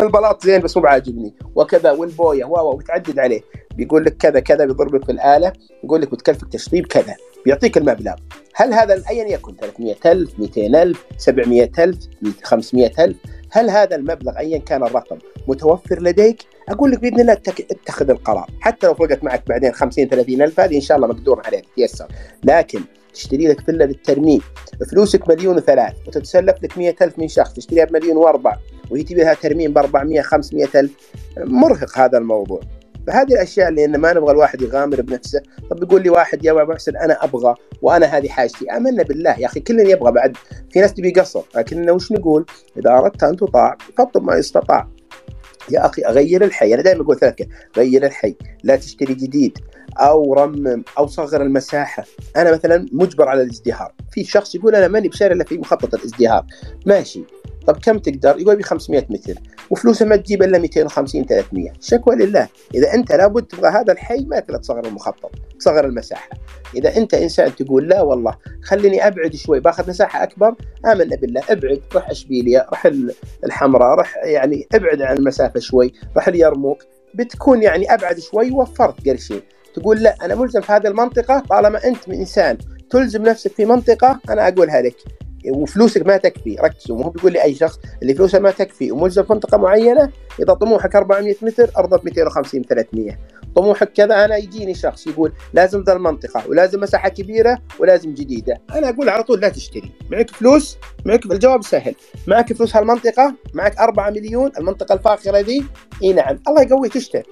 [0.00, 1.34] البلاط زين بس مو بعاجبني.
[1.54, 3.40] وكذا والبوية و بتعدد عليه.
[3.76, 5.52] بيقول لك كذا كذا بيضربك في الآلة.
[5.84, 7.14] يقول لك بتكلفك تشطيب كذا.
[7.44, 8.14] بيعطيك المبلغ.
[8.54, 11.96] هل هذا ايا يكن 300000 200000 700000
[12.42, 13.16] 500000
[13.52, 18.50] هل هذا المبلغ ايا كان الرقم متوفر لديك؟ أقول لك بإذن الله اتخذ القرار.
[18.60, 22.06] حتى لو فرقت معك بعدين 50 30 ألف هذه إن شاء الله مقدور عليها تتيسر
[22.44, 22.80] لكن
[23.14, 24.40] تشتري لك فيلا للترميم
[24.90, 27.52] فلوسك مليون وثلاث وتتسلف لك مية ألف من شخص.
[27.52, 28.56] تشتريها بمليون وأربع
[28.90, 30.90] وهي تبي لها ترميم ب 400 500 ألف.
[31.38, 32.60] مرهق هذا الموضوع.
[33.10, 35.42] فهذه الأشياء اللي ما نبغى الواحد يغامر بنفسه.
[35.70, 38.70] طب يقول لي واحد يا ابو محسن أنا أبغى وأنا هذه حاجتي.
[38.70, 39.40] آمنا بالله.
[39.40, 40.36] يا أخي كلنا يبغى بعد.
[40.70, 42.46] في ناس تبي قصر لكننا وش نقول؟
[42.76, 44.88] إذا أردت أن تطاع فاطلب ما يستطاع.
[45.70, 46.74] يا أخي أغير الحي.
[46.74, 47.34] أنا دائما أقول ثلاث
[47.76, 48.36] غير الحي.
[48.64, 49.58] لا تشتري جديد
[49.98, 52.04] أو رمم أو صغر المساحة.
[52.36, 53.92] أنا مثلا مجبر على الازدهار.
[54.12, 56.46] في شخص يقول أنا ماني بشاري إلا في مخطط الازدهار.
[56.86, 57.24] ماشي.
[57.66, 59.34] طب كم تقدر؟ يقول ب 500 متر
[59.70, 62.48] وفلوسه ما تجيب إلا 250 300 شكوى لله.
[62.74, 66.30] إذا أنت لابد تبغى هذا الحي ما تقدر تصغر المخطط تصغر المساحة.
[66.76, 70.54] إذا أنت إنسان تقول لا والله خليني أبعد شوي باخذ مساحة أكبر
[70.86, 72.92] امنا بالله أبعد روح اشبيليا روح
[73.44, 76.82] الحمراء روح يعني أبعد عن المسافة شوي روح اليرموك.
[77.14, 79.40] بتكون يعني أبعد شوي وفرت قرشين.
[79.74, 82.58] تقول لا أنا ملزم في هذه المنطقة طالما أنت من إنسان
[82.90, 84.96] تلزم نفسك في منطقة أنا أقولها لك.
[85.48, 86.56] وفلوسك ما تكفي.
[86.60, 88.92] ركزوا مو بيقول لي أي شخص اللي فلوسه ما تكفي.
[88.92, 93.18] وملزم في منطقة معينة إذا طموحك 400 متر ارضى ب 250 300
[93.56, 98.60] طموحك كذا أنا يجيني شخص يقول لازم ذا المنطقة ولازم مساحة كبيرة ولازم جديدة.
[98.74, 99.92] أنا أقول على طول لا تشتري.
[100.10, 101.94] معك فلوس؟ معك الجواب سهل.
[102.26, 104.50] معك فلوس هالمنطقة؟ معك 4 مليون.
[104.58, 105.64] المنطقة الفاخرة ذي؟
[106.02, 106.38] إي نعم.
[106.48, 107.22] الله يقويك اشتري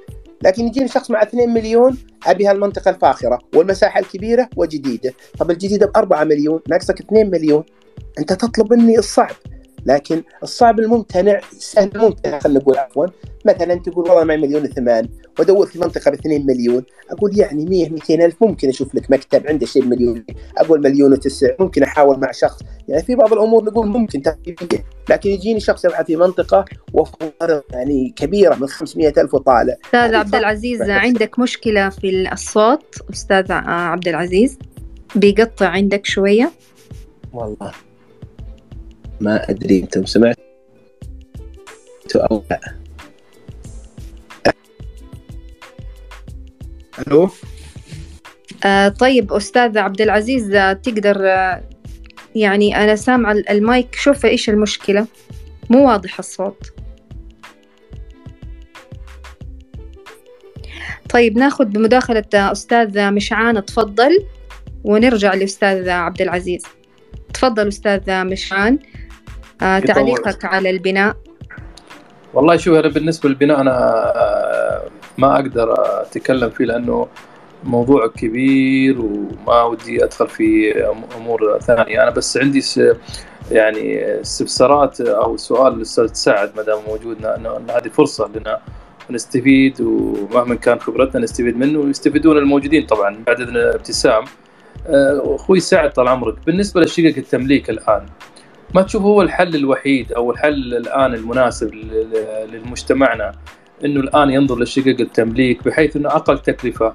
[0.42, 5.14] لكن يجيني شخص مع 2 مليون أبي هالمنطقة الفاخرة والمساحة الكبيرة وجديدة.
[5.38, 7.64] طب الجديدة ب 4 مليون ناقصك 2 مليون.
[8.18, 9.34] أنت تطلب مني الصعب
[9.86, 13.06] لكن الصعب الممتنع سهل الممتنع خلينا نقول عفوا
[13.44, 17.90] مثلا تقول والله معي مليون ثمان وأدور في منطقة ب 2 مليون أقول يعني 100
[17.90, 20.24] 200 ألف ممكن أشوف لك مكتب عنده شيء بمليون
[20.58, 22.60] أقول مليون وتسع ممكن أحاول مع شخص.
[22.88, 24.66] يعني في بعض الأمور نقول ممكن تقريبا
[25.10, 29.76] لكن يجيني شخص يبحث في منطقة وفر يعني كبيرة من 500 ألف وطالع.
[29.84, 34.58] أستاذ عبد العزيز عندك مشكلة في الصوت؟ أستاذ عبد العزيز
[35.14, 36.50] بيقطع عندك شوية؟
[37.32, 37.72] والله.
[39.20, 40.38] ما أدري أنتم سمعتوا
[42.14, 42.60] أو لا.
[47.06, 47.30] ألو؟
[48.64, 51.62] آه طيب أستاذ عبد العزيز آه، تقدر آه
[52.34, 55.06] يعني أنا سامعة المايك شوف إيش المشكلة.
[55.70, 56.72] مو واضح الصوت.
[61.10, 64.24] طيب ناخذ بمداخلة أستاذ مشعان تفضل.
[64.84, 66.62] ونرجع لأستاذ عبد العزيز.
[67.34, 68.78] تفضل أستاذ مشعان.
[68.94, 68.97] آه
[69.58, 71.16] تعليقك على البناء.
[72.34, 73.72] والله شوف أنا بالنسبة للبناء أنا
[74.16, 74.82] آه،
[75.18, 77.08] ما أقدر أتكلم فيه لأنه
[77.64, 80.74] موضوع كبير وما ودي أدخل في
[81.16, 82.02] أمور ثانية.
[82.02, 82.62] أنا بس عندي
[83.50, 88.60] يعني استفسارات أو سؤال للأستاذ سعد ما دام موجود أنه هذه فرصة لنا
[89.10, 94.24] نستفيد ومهما كان خبرتنا نستفيد منه ويستفيدون الموجودين طبعا بعد إذن ابتسام
[94.86, 98.06] آه، أخوي سعد طال عمرك بالنسبة لشقق التمليك الآن
[98.74, 101.74] ما تشوف هو الحل الوحيد أو الحل الآن المناسب
[102.52, 103.32] لمجتمعنا
[103.84, 106.94] إنه الآن ينظر لشقق التمليك بحيث إنه أقل تكلفة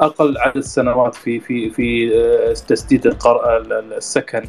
[0.00, 3.16] أقل عدد سنوات في في في آه، تسديد
[3.96, 4.48] السكن.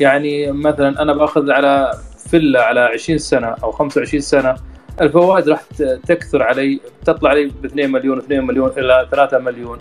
[0.00, 1.98] يعني مثلا أنا بأخذ على
[2.30, 4.56] فيلا على 20 سنة أو 25 سنة
[5.00, 5.62] الفوائد راح
[6.06, 9.78] تكثر علي تطلع علي ب 2 مليون 2 مليون إلى 3 مليون.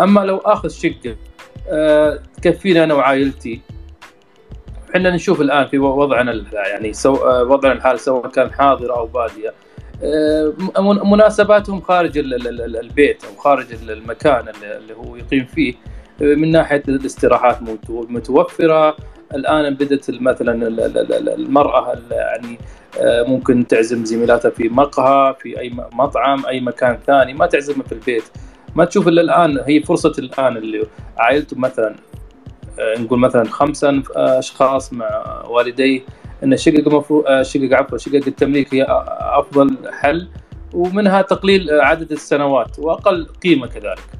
[0.00, 1.16] أما لو آخذ شقة
[1.68, 3.60] آه، تكفيني أنا وعائلتي
[4.96, 9.54] إحنا نشوف الآن في وضعنا يعني سو آه، وضعنا الحالي سواء كان حاضر أو بادية.
[10.02, 10.52] آه،
[11.04, 15.74] مناسباتهم خارج البيت أو خارج المكان اللي هو يقيم فيه.
[16.20, 17.58] من ناحية الاستراحات
[17.90, 18.96] متوفرة.
[19.34, 20.68] الآن بدأت مثلا
[21.34, 22.58] المرأة يعني
[23.02, 27.34] ممكن تعزم زميلاتها في مقهى في أي مطعم أي مكان ثاني.
[27.34, 28.24] ما تعزمها في البيت.
[28.74, 30.86] ما تشوف إلا الآن هي فرصة الآن اللي
[31.18, 32.17] عائلته مثلا آه،
[32.80, 36.00] نقول مثلا خمسة أشخاص مع والديه
[36.44, 38.86] إن الشقق المفروض آه، شقق عفوا شقق التمليك هي
[39.20, 40.28] أفضل حل
[40.74, 44.18] ومنها تقليل عدد السنوات وأقل قيمة كذلك.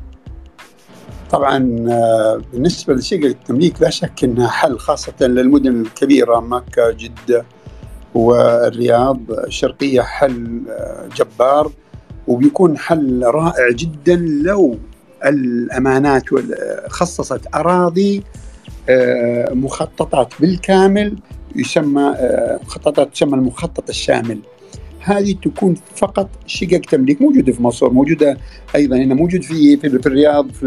[1.31, 7.45] طبعا آه، بالنسبة لشقق التمليك لا شك إنها حل خاصة للمدن الكبيرة مكة جدة
[8.15, 10.63] والرياض الشرقيه حل
[11.17, 11.71] جبار
[12.27, 14.79] وبيكون حل رائع جدا لو
[15.25, 16.25] الأمانات
[16.89, 18.48] خصصت أراضي آه،
[19.51, 20.33] مخططات.
[20.41, 21.19] بالكامل
[21.57, 24.39] يسمى آه، مخططات تسمى المخطط الشامل.
[25.01, 28.39] هذه تكون فقط شقق تمليك موجودة في مصر موجودة
[28.75, 30.67] أيضا هنا موجود في في, الرياض في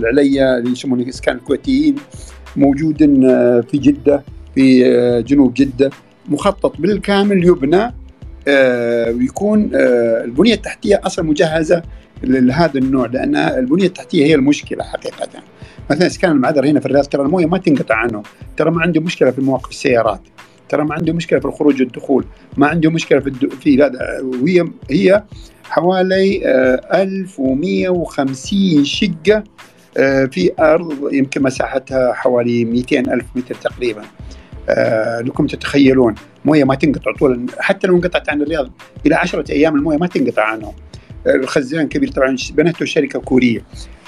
[0.00, 1.96] العليا اللي يسمونه إسكان الكويتيين
[2.56, 4.22] موجود آه، في جدة
[4.54, 5.90] في جنوب جدة.
[6.28, 7.94] مخطط بالكامل يبنى آه،
[8.48, 11.82] ويكون آه، البنية التحتية أصلا مجهزة
[12.22, 15.28] لهذا النوع لأن البنية التحتية هي المشكلة حقيقه.
[15.90, 18.22] مثلا اسكان المعذر هنا في الرياض ترى الموية ما تنقطع عنه.
[18.56, 20.20] ترى ما عنده مشكلة في مواقف السيارات.
[20.68, 22.24] ترى ما عنده مشكلة في الخروج والدخول.
[22.56, 23.52] ما عنده مشكلة في الد...
[23.52, 25.24] في هذا وهي هي
[25.64, 26.40] حوالي
[26.94, 29.44] 1150 شقة
[30.30, 34.02] في أرض يمكن مساحتها حوالي 200 ألف متر تقريبا.
[34.02, 34.39] آه
[35.20, 36.14] لكم تتخيلون.
[36.44, 38.70] مويه ما تنقطع طول حتى لو انقطعت عن الرياض
[39.06, 40.74] إلى عشرة أيام الموية ما تنقطع عنهم.
[41.26, 43.60] آه الخزان كبير طبعا بنته شركة كورية.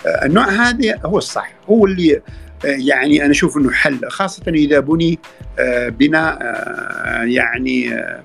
[0.07, 2.21] آه النوع هذا هو الصح هو اللي آه
[2.65, 5.19] يعني أنا أشوف إنه حل خاصة إذا بني
[5.59, 8.23] آه بناء آه يعني آه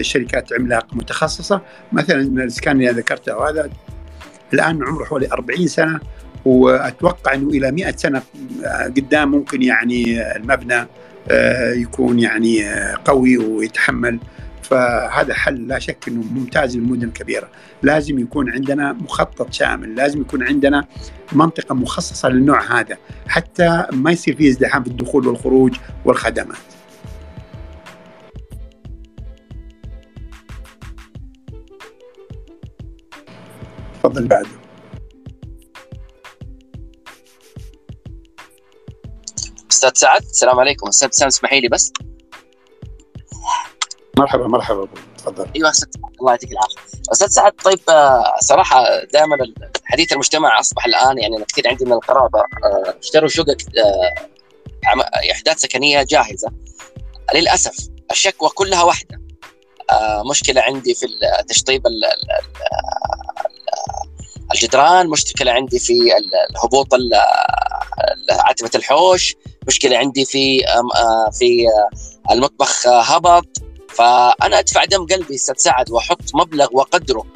[0.00, 1.60] شركات عملاق متخصصة.
[1.92, 3.70] مثلا الاسكان اللي ذكرته هذا
[4.52, 6.00] الآن عمره حوالي 40 سنة
[6.44, 8.22] وأتوقع إنه إلى 100 سنة
[8.96, 10.86] قدام ممكن يعني المبنى
[11.74, 14.18] يكون يعني قوي ويتحمل
[14.62, 17.48] فهذا حل لا شك إنه ممتاز للمدن الكبيرة،
[17.82, 20.84] لازم يكون عندنا مخطط شامل، لازم يكون عندنا
[21.32, 22.96] منطقة مخصصة للنوع هذا
[23.28, 26.56] حتى ما يصير فيه ازدحام في الدخول والخروج والخدمات.
[34.02, 34.59] تفضل بعده.
[39.70, 40.88] أستاذ سعد السلام عليكم.
[40.88, 41.92] أستاذ سام اسمحي لي بس.
[44.18, 45.50] مرحبا مرحبا تفضل.
[45.56, 45.88] أيوه أستاذ
[46.20, 47.00] الله يعطيك العافية.
[47.12, 47.78] أستاذ سعد طيب
[48.40, 49.36] صراحة دائما
[49.84, 52.44] حديث المجتمع أصبح الآن يعني كثير عندي من القرابة
[53.02, 53.56] اشتروا شقق
[55.32, 56.52] أحداث سكنية جاهزة.
[57.34, 59.20] للأسف الشكوى كلها واحدة.
[60.30, 61.06] مشكلة عندي في
[61.48, 61.82] تشطيب
[64.54, 65.98] الجدران مشكلة عندي في
[66.50, 66.88] الهبوط
[68.30, 69.34] عتبة الحوش
[69.66, 70.62] مشكلة عندي في
[71.32, 71.66] في
[72.30, 73.46] المطبخ هبط.
[73.88, 77.26] فأنا أدفع دم قلبي أستاذ سعد وأحط مبلغ وقدره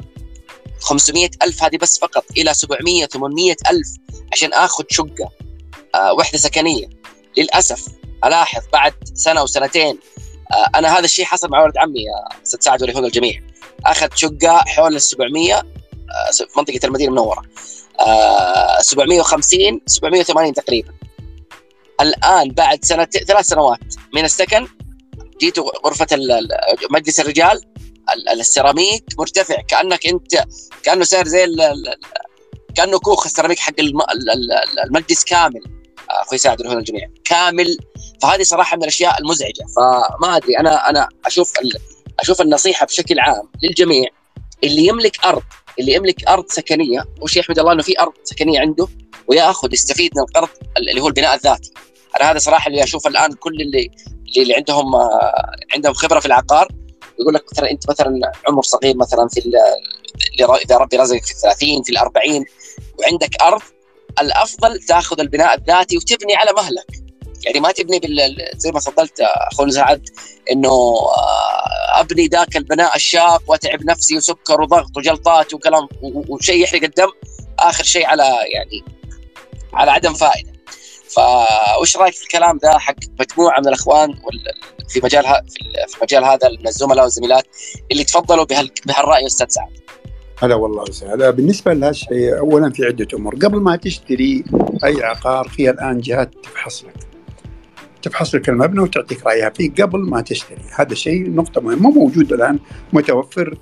[0.79, 3.87] 500 ألف هذه بس فقط إلى 700 800 ألف
[4.33, 5.29] عشان آخذ شقة
[6.17, 6.89] وحدة سكنية.
[7.37, 7.87] للأسف
[8.25, 9.99] ألاحظ بعد سنة وسنتين
[10.75, 12.05] أنا هذا الشيء حصل مع ولد عمي
[12.45, 13.41] أستاذ سعد وليهون الجميع.
[13.85, 15.63] أخذ شقة حول ال 700
[16.37, 17.41] في منطقة المدينة المنورة.
[18.81, 20.93] 750 780 تقريبا.
[22.01, 23.79] الآن بعد سنة ثلاث سنوات
[24.13, 24.67] من السكن
[25.41, 26.07] جيت غرفة
[26.91, 27.61] مجلس الرجال
[28.31, 29.61] السيراميك مرتفع.
[29.61, 30.43] كأنك أنت
[30.83, 31.47] كأنه صار زي
[32.75, 33.73] كأنه كوخ السيراميك حق
[34.85, 35.61] المجلس كامل.
[36.09, 37.09] أخوي سعد هنا الجميع.
[37.25, 37.77] كامل.
[38.21, 39.65] فهذه صراحة من الأشياء المزعجة.
[39.75, 41.53] فما أدري أنا أنا أشوف
[42.19, 44.09] أشوف النصيحة بشكل عام للجميع
[44.63, 45.43] اللي يملك أرض
[45.79, 47.05] اللي يملك أرض سكنية.
[47.21, 48.87] وش يحمد الله إنه في أرض سكنية عنده
[49.27, 51.73] ويأخذ يستفيد من القرض اللي هو البناء الذاتي.
[52.19, 53.91] أنا هذا صراحة اللي أشوف الآن كل اللي
[54.37, 54.95] اللي عندهم
[55.73, 56.67] عندهم خبرة في العقار.
[57.19, 59.51] يقول لك مثلا أنت مثلا عمر صغير مثلا في
[60.65, 62.45] إذا ربي رزقك في 30 في 40
[62.99, 63.61] وعندك أرض
[64.21, 67.04] الأفضل تأخذ البناء الذاتي وتبني على مهلك.
[67.45, 69.21] يعني ما تبني بال زي ما تفضلت
[69.51, 70.09] اخونا سعد
[70.51, 70.95] إنه
[71.95, 77.11] أبني ذاك البناء الشاق وأتعب نفسي وسكر وضغط وجلطات وكلام وشيء يحرق الدم
[77.59, 78.83] آخر شيء على يعني
[79.73, 80.55] على عدم فائدة.
[81.09, 84.13] فايش رأيك في الكلام ذا حق مجموعة من الأخوان
[84.89, 85.23] في مجال
[85.87, 87.47] في مجال هذا من الزملاء والزميلات
[87.91, 88.45] اللي تفضلوا
[88.85, 89.69] بهالرأي أستاذ سعد؟
[90.37, 93.35] هلا والله وسهلا بالنسبة لهالشيء اولا في عدة أمور.
[93.35, 94.43] قبل ما تشتري
[94.83, 97.04] أي عقار في الآن جهات تفحص لك.
[98.05, 100.61] تفحص لك المبنى وتعطيك رأيها فيه قبل ما تشتري.
[100.75, 102.59] هذا شيء نقطة مهمة موجود الآن
[102.93, 103.57] متوفر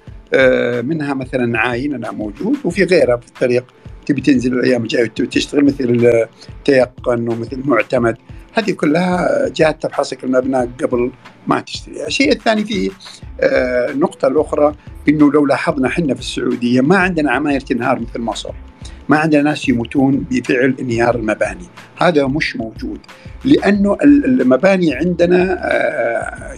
[0.83, 3.65] منها مثلا عاين أنا موجود وفي غيرها في الطريق.
[4.05, 6.09] تبي تنزل الأيام الجاية وتشتغل مثل
[6.65, 8.17] تيقن ومثل معتمد.
[8.53, 11.11] هذه كلها جهات تفحصك المبنى قبل
[11.47, 12.07] ما تشتري.
[12.07, 12.91] الشيء الثاني في
[13.91, 14.75] النقطة الأخرى
[15.09, 18.51] أنه لو لاحظنا حنا في السعودية ما عندنا عماير تنهار مثل مصر.
[19.09, 21.65] ما عندنا ناس يموتون بفعل انهيار المباني.
[21.97, 22.99] هذا مش موجود.
[23.45, 25.59] لأنه المباني عندنا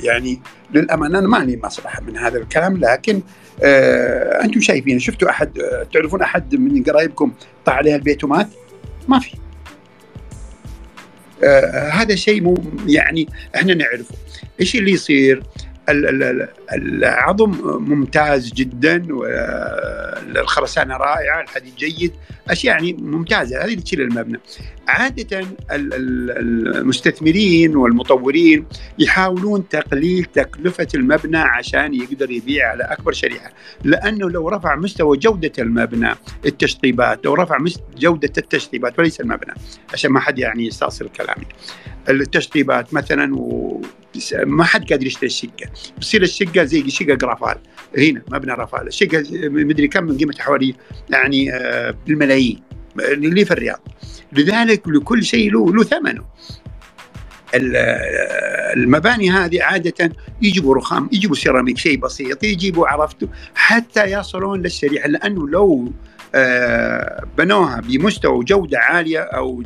[0.04, 0.40] يعني
[0.74, 3.22] للأمانة أنا ماني مصلحة من هذا الكلام لكن
[4.44, 5.00] أنتم شايفين.
[5.00, 5.62] شفتوا أحد
[5.94, 7.34] تعرفون أحد من قرايبكم
[7.66, 8.48] طاع عليها البيت ومات؟
[9.08, 9.32] ما في.
[11.44, 14.16] آه هذا شيء مو يعني إحنا نعرفه.
[14.60, 15.44] إيش اللي يصير؟
[15.90, 17.52] العظم
[17.90, 22.14] ممتاز جدا والخرسانة رائعة الحديد جيد
[22.50, 23.58] أشياء يعني ممتازة.
[23.58, 24.40] هذه اللي تشيل المبنى.
[24.88, 28.66] عادة المستثمرين والمطورين
[29.00, 33.52] يحاولون تقليل تكلفة المبنى عشان يقدر يبيع على أكبر شريحة.
[33.84, 36.10] لأنه لو رفع مستوى جودة المبنى
[36.46, 37.58] التشطيبات لو رفع
[37.98, 39.54] جودة التشطيبات وليس المبنى
[39.94, 41.46] عشان ما حد يعني يستأصل كلامي.
[42.10, 43.82] التشطيبات مثلا و
[44.46, 45.70] ما حد قادر يشتري الشقة.
[45.98, 47.58] بتصير الشقة زي شقة رافال
[47.98, 50.76] هنا مبنى رافال الشقة مدري كم من قيمتها حوالي
[51.10, 52.62] يعني آه، بالملايين.
[53.00, 53.80] اللي في الرياض.
[54.34, 56.26] لذلك لكل شيء له له ثمنه.
[58.76, 60.12] المباني هذه عادة
[60.42, 65.08] يجيبوا رخام يجيبوا سيراميك شيء بسيط يجيبوا عرفتوا حتى يصلون للشريحة.
[65.10, 65.92] لأنه لو آه،
[67.38, 69.64] بنوها بمستوى جودة عالية أو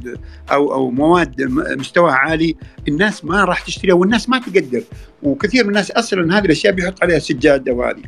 [0.52, 1.42] أو أو مواد
[1.80, 2.56] مستواها عالي
[2.88, 4.84] الناس ما راح تشتريها والناس ما تقدر.
[5.24, 8.02] وكثير من الناس أصلا هذه الأشياء بيحط عليها سجادة وهذه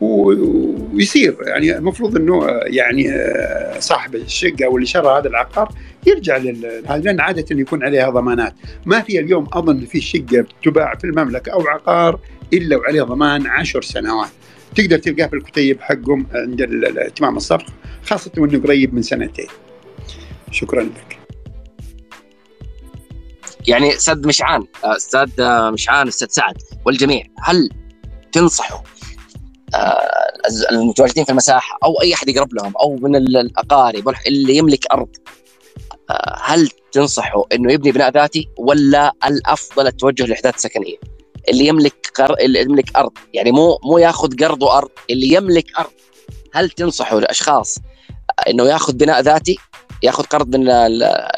[0.00, 5.68] ويصير يعني المفروض إنه يعني آه، صاحب الشقة واللي شرى هذا العقار
[6.06, 8.54] يرجع لهذا لأن عادة يكون عليها ضمانات،
[8.86, 12.20] ما في اليوم أظن في شقة تباع في المملكة أو عقار
[12.52, 14.30] إلا وعليه ضمان عشر سنوات.
[14.76, 16.62] تقدر تلقاه في الكتيب حقهم عند
[16.98, 17.72] اتمام الصفقه
[18.04, 19.48] خاصة انه قريب من سنتين.
[20.50, 21.20] شكرا لك.
[23.68, 25.28] يعني أستاذ مشعان أستاذ
[25.72, 26.54] مشعان أستاذ سعد
[26.86, 27.68] والجميع هل
[28.32, 28.80] تنصحوا
[29.74, 30.10] آه،
[30.72, 35.08] المتواجدين في المساحة أو أي أحد يقرب لهم أو من الأقارب اللي يملك أرض
[36.10, 40.96] آه، هل تنصحوا إنه يبني بناء ذاتي ولا الأفضل التوجه لإحداث سكنية؟
[41.48, 42.34] اللي يملك قر...
[42.40, 45.90] اللي يملك أرض يعني مو مو ياخذ قرض وأرض اللي يملك أرض
[46.52, 47.78] هل تنصحوا الاشخاص
[48.48, 49.58] إنه ياخذ بناء ذاتي
[50.02, 51.28] ياخذ قرض من ال...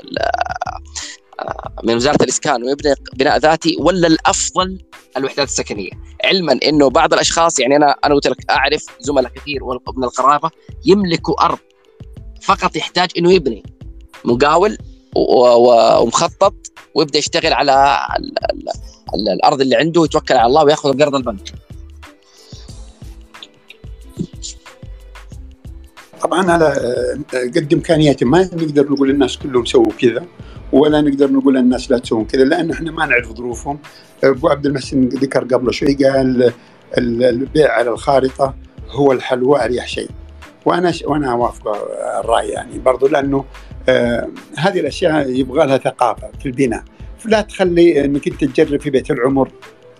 [1.84, 4.78] من وزارة الإسكان ويبني بناء ذاتي ولا الأفضل
[5.16, 5.90] الوحدات السكنية.
[6.24, 9.64] علما إنه بعض الأشخاص يعني أنا أنا قلت لك أعرف زملاء كثير
[9.96, 10.50] من القرابة
[10.84, 11.58] يملكوا أرض
[12.42, 13.62] فقط يحتاج إنه يبني
[14.24, 14.78] مقاول
[15.16, 16.54] ومخطط
[16.94, 17.98] ويبدأ يشتغل على
[19.14, 21.52] الأرض اللي عنده ويتوكل على الله ويأخذ قرض البنك.
[26.22, 26.74] طبعا هذا
[27.32, 30.24] قد امكانياتي ما نقدر نقول الناس كلهم سووا كذا
[30.72, 33.78] ولا نقدر نقول الناس لا تسوون كذا لأن إحنا ما نعرف ظروفهم.
[34.24, 36.52] أبو عبد المحسن ذكر قبل شوي قال
[36.98, 38.54] البيع على الخارطة
[38.90, 40.10] هو الحل وأريح شيء.
[40.66, 41.68] وأنا وأنا أوافق
[42.20, 43.44] الرأي يعني برضو لأنه
[43.88, 46.84] آه هذه الأشياء يبغى لها ثقافة في البناء.
[47.18, 49.50] فلا تخلي إنك أنت تجرب في بيت العمر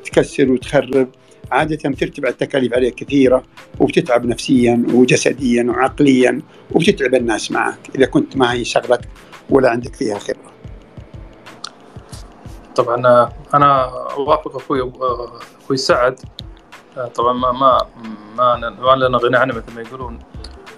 [0.04, 1.08] تكسر وتخرب.
[1.50, 3.44] عادة ترتفع التكاليف عليك كثيرة
[3.80, 9.08] وبتتعب نفسيا وجسديا وعقليا وبتتعب الناس معك إذا كنت ما هي شغلك
[9.50, 10.52] ولا عندك فيها خبرة.
[12.76, 14.92] طبعا أنا أوافق أخوي
[15.64, 16.20] أخوي سعد.
[17.14, 17.78] طبعا ما ما
[18.36, 20.18] ما, ما لنا غنى عنه مثل ما يقولون.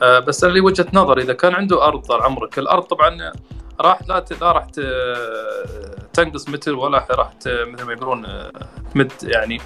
[0.02, 3.32] بس أنا لي وجهة نظر إذا كان عنده أرض طال عمرك الأرض طبعا
[3.80, 4.66] راح لا لا راح
[6.12, 8.26] تنقص متر ولا راح مثل ما يقولون
[8.94, 9.60] تمد يعني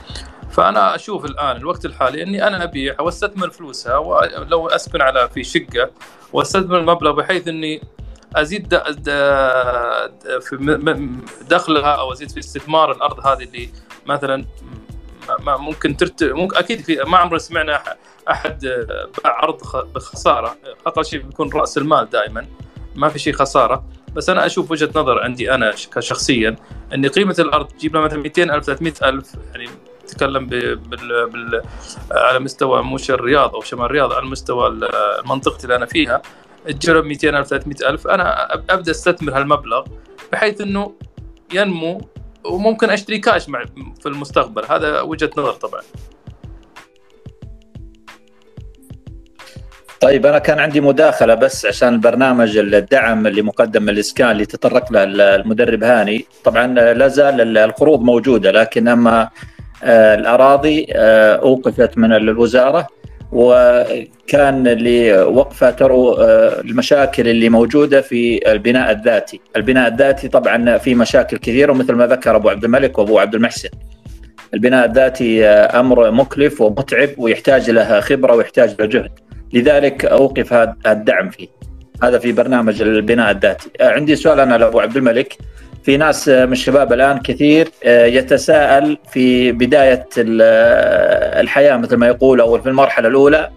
[0.59, 5.91] فأنا أشوف الآن الوقت الحالي إني أنا أبيع وأستثمر فلوسها ولو أسكن على في شقة
[6.33, 7.83] وأستثمر المبلغ بحيث إني
[8.37, 8.79] أزيد
[10.41, 11.19] في
[11.51, 13.69] دخلها أو أزيد في استثمار الأرض هذه اللي
[14.07, 14.45] مثلا
[15.41, 17.83] ما ممكن ترت ممكن أكيد في ما عمرنا سمعنا
[18.31, 18.65] أحد
[19.25, 19.61] باع أرض
[19.95, 20.57] بخسارة.
[20.87, 22.47] أقل شيء بيكون رأس المال دائما
[22.97, 23.85] ما في شيء خسارة.
[24.15, 26.57] بس أنا أشوف وجهة نظر عندي أنا كشخصيا
[26.95, 29.69] إن قيمة الأرض تجيب لها مثلا 200000 300000 يعني
[30.09, 30.77] تتكلم بال...
[31.27, 31.63] بال...
[32.13, 34.69] على مستوى مش الرياض أو شمال الرياض على مستوى
[35.21, 36.23] المنطقة اللي أنا فيها.
[36.67, 39.85] تجرب 200000 300000 أنا أبدأ أستثمر هالمبلغ
[40.33, 40.95] بحيث إنه
[41.55, 42.01] ينمو
[42.45, 43.65] وممكن أشتري كاش مع
[44.01, 44.65] في المستقبل.
[44.71, 45.81] هذا وجهة نظر طبعا.
[50.01, 54.93] طيب أنا كان عندي مداخلة بس عشان البرنامج الدعم اللي مقدم من الإسكان اللي تطرق
[54.93, 55.03] له
[55.35, 56.27] المدرب هاني.
[56.45, 59.29] طبعا لا زال القروض موجودة لكن أما
[59.85, 62.87] آه، الأراضي آه، أوقفت من الوزارة
[63.33, 71.37] وكان لوقفة ترو آه، المشاكل اللي موجودة في البناء الذاتي، البناء الذاتي طبعا في مشاكل
[71.37, 73.69] كثيرة ومثل ما ذكر أبو عبد الملك وأبو عبد المحسن.
[74.55, 79.11] البناء الذاتي أمر مكلف ومتعب ويحتاج له خبرة ويحتاج له جهد،
[79.53, 81.49] لذلك أوقف هذا الدعم فيه.
[82.03, 83.71] هذا في برنامج البناء الذاتي.
[83.81, 85.37] عندي سؤال أنا لأبو عبد الملك
[85.89, 92.41] في ناس من الشباب الآن كثير آه، يتساءل في بداية آه، الحياة مثل ما يقول
[92.41, 93.51] أو في المرحلة الأولى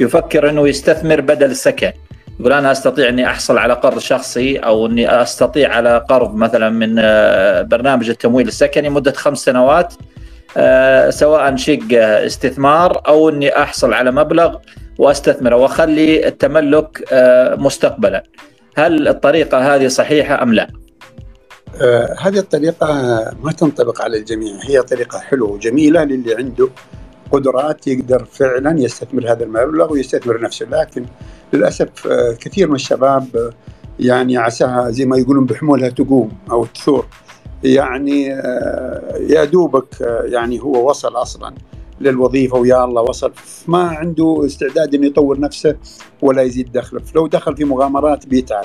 [0.00, 1.92] يفكر إنه يستثمر بدل السكن
[2.40, 6.96] يقول أنا أستطيع إني أحصل على قرض شخصي أو إني أستطيع على قرض مثلا من
[6.98, 9.94] آه، برنامج التمويل السكني مدة خمس سنوات
[11.08, 14.56] سواء شق استثمار أو إني أحصل على مبلغ
[14.98, 17.04] وأستثمره وأخلي التملك
[17.58, 18.22] مستقبلا.
[18.76, 20.85] هل الطريقة هذه صحيحة أم لا؟
[21.74, 22.86] آه هذه الطريقة
[23.42, 24.58] ما تنطبق على الجميع.
[24.62, 26.68] هي طريقة حلوة وجميلة للي عنده
[27.32, 30.66] قدرات يقدر فعلا يستثمر هذا المبلغ ويستثمر نفسه.
[30.66, 31.06] لكن
[31.52, 33.50] للأسف آه كثير من الشباب آه
[34.00, 37.06] يعني عساها زي ما يقولون بحمولها تقوم أو تثور.
[37.64, 38.24] يعني
[39.20, 41.54] يا دوبك يعني هو وصل أصلا
[42.00, 43.32] للوظيفة ويا الله وصل.
[43.68, 45.76] ما عنده استعداد إنه يطور نفسه
[46.22, 47.00] ولا يزيد دخله.
[47.00, 48.64] فلو دخل في مغامرات بيتعب.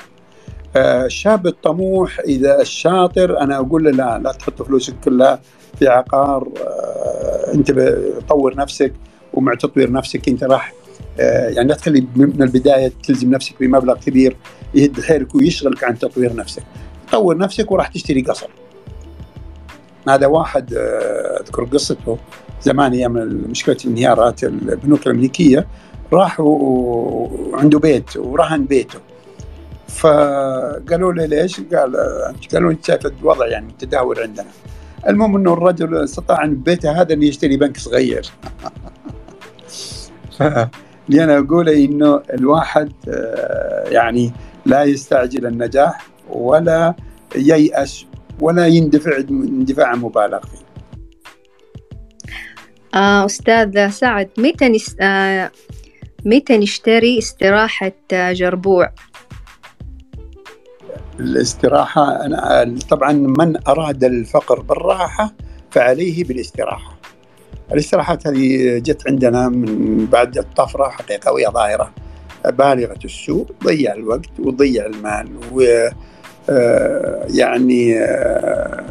[0.76, 5.42] الشاب الطموح إذا الشاطر أنا أقول له لا لا تحط فلوسك كلها
[5.80, 6.48] في عقار
[7.54, 7.72] أنت
[8.30, 8.94] طور نفسك
[9.34, 10.74] ومع تطوير نفسك أنت راح
[11.18, 14.36] يعني لا تخلي من البداية تلزم نفسك بمبلغ كبير
[14.76, 16.64] يهد حيلك ويشغلك عن تطوير نفسك.
[17.12, 18.48] طور نفسك وراح تشتري قصر.
[20.08, 22.18] هذا واحد آه، أذكر قصته
[22.62, 23.14] زمان أيام
[23.50, 25.68] مشكلة انهيارات البنوك الأمريكية
[26.14, 29.00] راح وعنده بيت ورهن بيته.
[29.96, 31.96] فقالوا له ليش؟ قال
[32.54, 34.48] قالوا انت شايف الوضع يعني متداول عندنا
[35.08, 38.26] المهم إنه الرجل استطاع من بيته هذا إنه يشتري بنك صغير
[41.10, 44.32] اللي أنا اقوله إنه الواحد آه، يعني
[44.66, 46.96] لا يستعجل النجاح ولا
[47.36, 48.06] ييأس
[48.40, 50.62] ولا يندفع اندفاع مبالغ فيه
[53.00, 54.96] آه أستاذ سعد متى نس...
[55.00, 55.52] آه
[56.26, 58.92] متى نشتري استراحة جربوع؟
[61.22, 65.34] الاستراحة أنا طبعا من أراد الفقر بالراحة
[65.72, 66.98] فعليه بالاستراحة.
[67.72, 71.92] الاستراحات هذه جت عندنا من بعد الطفرة حقيقة وهي ظاهرة.
[72.46, 75.88] بالغة السوء ضيع الوقت وضيع المال و
[76.50, 78.84] آه، يعني آه،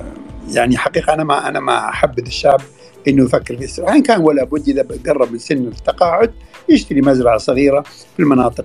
[0.50, 2.60] يعني حقيقة أنا ما أنا ما أحبذ الشاب
[3.08, 3.94] إنه يفكر في الاستراحة.
[3.94, 6.30] إن كان ولا بد إذا قرب من سن التقاعد
[6.68, 7.80] يشتري مزرعة صغيرة
[8.16, 8.64] في المناطق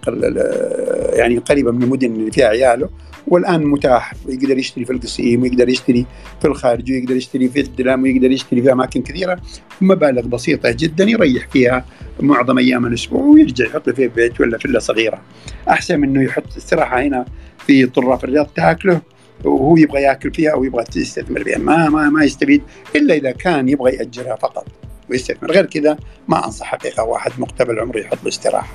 [1.13, 2.89] يعني قريبة من المدن اللي فيها عياله
[3.27, 6.05] والآن متاح يقدر يشتري في القصيم ويقدر يشتري
[6.41, 9.39] في الخارج ويقدر يشتري في الدلام ويقدر يشتري في أماكن كثيرة
[9.81, 11.85] مبالغ بسيطة جدا يريح فيها
[12.19, 15.21] معظم أيام الأسبوع ويرجع يحط في بيت ولا فيلا صغيرة.
[15.69, 17.25] أحسن من إنه يحط استراحة هنا
[17.57, 19.01] في طراف الرياض تاكله
[19.43, 21.57] وهو يبغى ياكل فيها أو يبغى يستثمر فيها.
[21.57, 22.61] ما ما ما يستفيد
[22.95, 24.67] إلا إذا كان يبغى يأجرها فقط
[25.09, 25.51] ويستثمر.
[25.51, 25.97] غير كذا
[26.27, 28.73] ما انصح حقيقه واحد مقتبل عمره يحط له استراحة.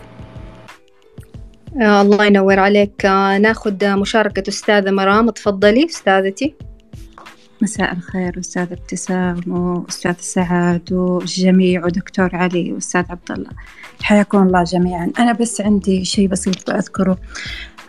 [1.76, 3.06] آه الله ينور عليك.
[3.06, 5.30] آه ناخذ مشاركة أستاذة مرام.
[5.30, 6.54] تفضلي أستاذتي.
[7.62, 13.50] مساء الخير أستاذ ابتسام وأستاذ سعد والجميع ودكتور علي وأستاذ عبد الله
[14.02, 15.12] حياكم الله جميعا.
[15.18, 17.18] أنا بس عندي شيء بسيط بأذكره.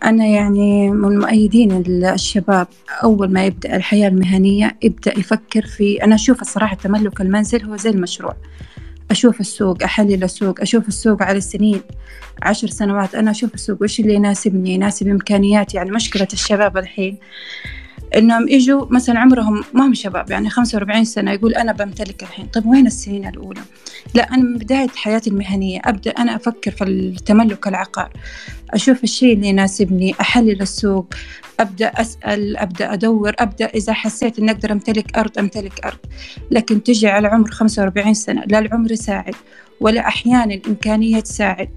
[0.04, 2.68] أنا يعني من مؤيدين الشباب
[3.04, 7.90] أول ما يبدأ الحياة المهنية يبدأ يفكر في أنا أشوف الصراحة تملك المنزل هو زي
[7.90, 8.36] المشروع.
[9.12, 11.82] أشوف السوق أحلل السوق أشوف السوق على السنين
[12.44, 15.78] عشر سنوات أنا أشوف السوق وإيش اللي يناسبني يناسب إمكانياتي.
[15.78, 17.18] يعني مشكلة الشباب الحين
[18.18, 22.46] إنهم يجوا مثلا عمرهم ما هم شباب يعني 45 سنة يقول أنا بمتلك الحين.
[22.46, 23.62] طيب وين السنين الأولى؟
[24.14, 28.12] لا أنا من بداية حياتي المهنية أبدأ أنا أفكر في التملك العقار.
[28.70, 31.14] أشوف الشيء اللي يناسبني أحلل السوق
[31.60, 36.00] أبدأ أسأل أبدأ أدور أبدأ إذا حسيت إني أقدر أمتلك أرض أمتلك أرض.
[36.52, 39.36] لكن تجي على عمر 45 سنة لا العمر يساعد
[39.82, 41.70] ولا أحيانا الإمكانية تساعد.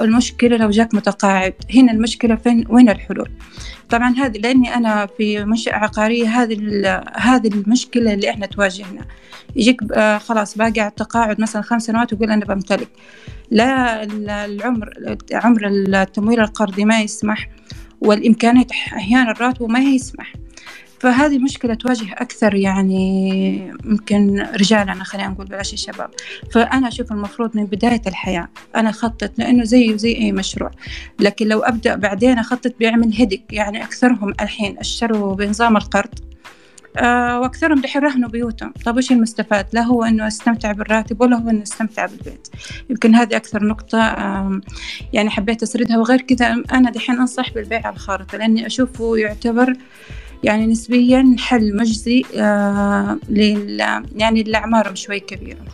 [0.00, 1.54] والمشكلة لو جاك متقاعد.
[1.74, 3.30] هنا المشكلة فين؟ وين الحلول؟
[3.90, 6.56] طبعا هذه لأني أنا في منشأة عقارية هذه
[7.16, 9.06] هذه المشكلة اللي إحنا تواجهنا.
[9.56, 12.88] يجيك آه، خلاص باقي على التقاعد مثلا خمس سنوات ويقول أنا بمتلك.
[13.50, 14.02] لا
[14.44, 14.90] العمر
[15.32, 17.48] عمر التمويل القرضي ما يسمح
[18.00, 20.32] والإمكانيات أحيانا الراتب ما يسمح.
[21.00, 26.10] فهذه مشكلة تواجه أكثر يعني ممكن رجالنا خلينا نقول بلاش الشباب
[26.52, 30.70] فأنا أشوف المفروض من بداية الحياة أنا أخطط لأنه زيه زي أي مشروع.
[31.20, 36.14] لكن لو أبدأ بعدين أخطط بيعمل هدك يعني أكثرهم الحين اشتروا بنظام القرض
[36.96, 38.72] آه وأكثرهم دحين رهنوا بيوتهم.
[38.84, 42.48] طيب وش المستفاد؟ لا هو إنه أستمتع بالراتب ولا هو إنه أستمتع بالبيت.
[42.90, 44.60] يمكن هذه أكثر نقطة آه
[45.12, 45.98] يعني حبيت أسردها.
[45.98, 49.76] وغير كذا أنا دحين أنصح بالبيع على الخارطة لأني أشوفه يعتبر
[50.44, 53.80] يعني نسبيا حل مجزي آه لل
[54.16, 55.64] يعني لأعمارهم شوي كبيرة.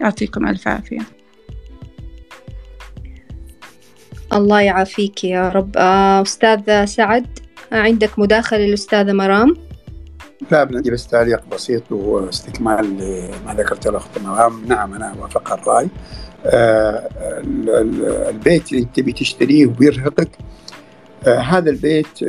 [0.00, 1.00] يعطيكم ألف عافية.
[4.32, 5.76] الله يعافيك يا رب.
[5.76, 7.38] آه أستاذ سعد
[7.72, 9.56] عندك مداخلة للأستاذة مرام؟
[10.50, 12.98] لا بدي بس تعليق بسيط واستكمال
[13.44, 14.64] لما ذكرت الأخت مرام.
[14.66, 15.88] نعم أنا أوافق الرأي.
[16.46, 17.08] آه
[18.30, 20.59] البيت اللي تبي تشتريه وبيرهقك آه
[21.28, 22.26] هذا البيت آه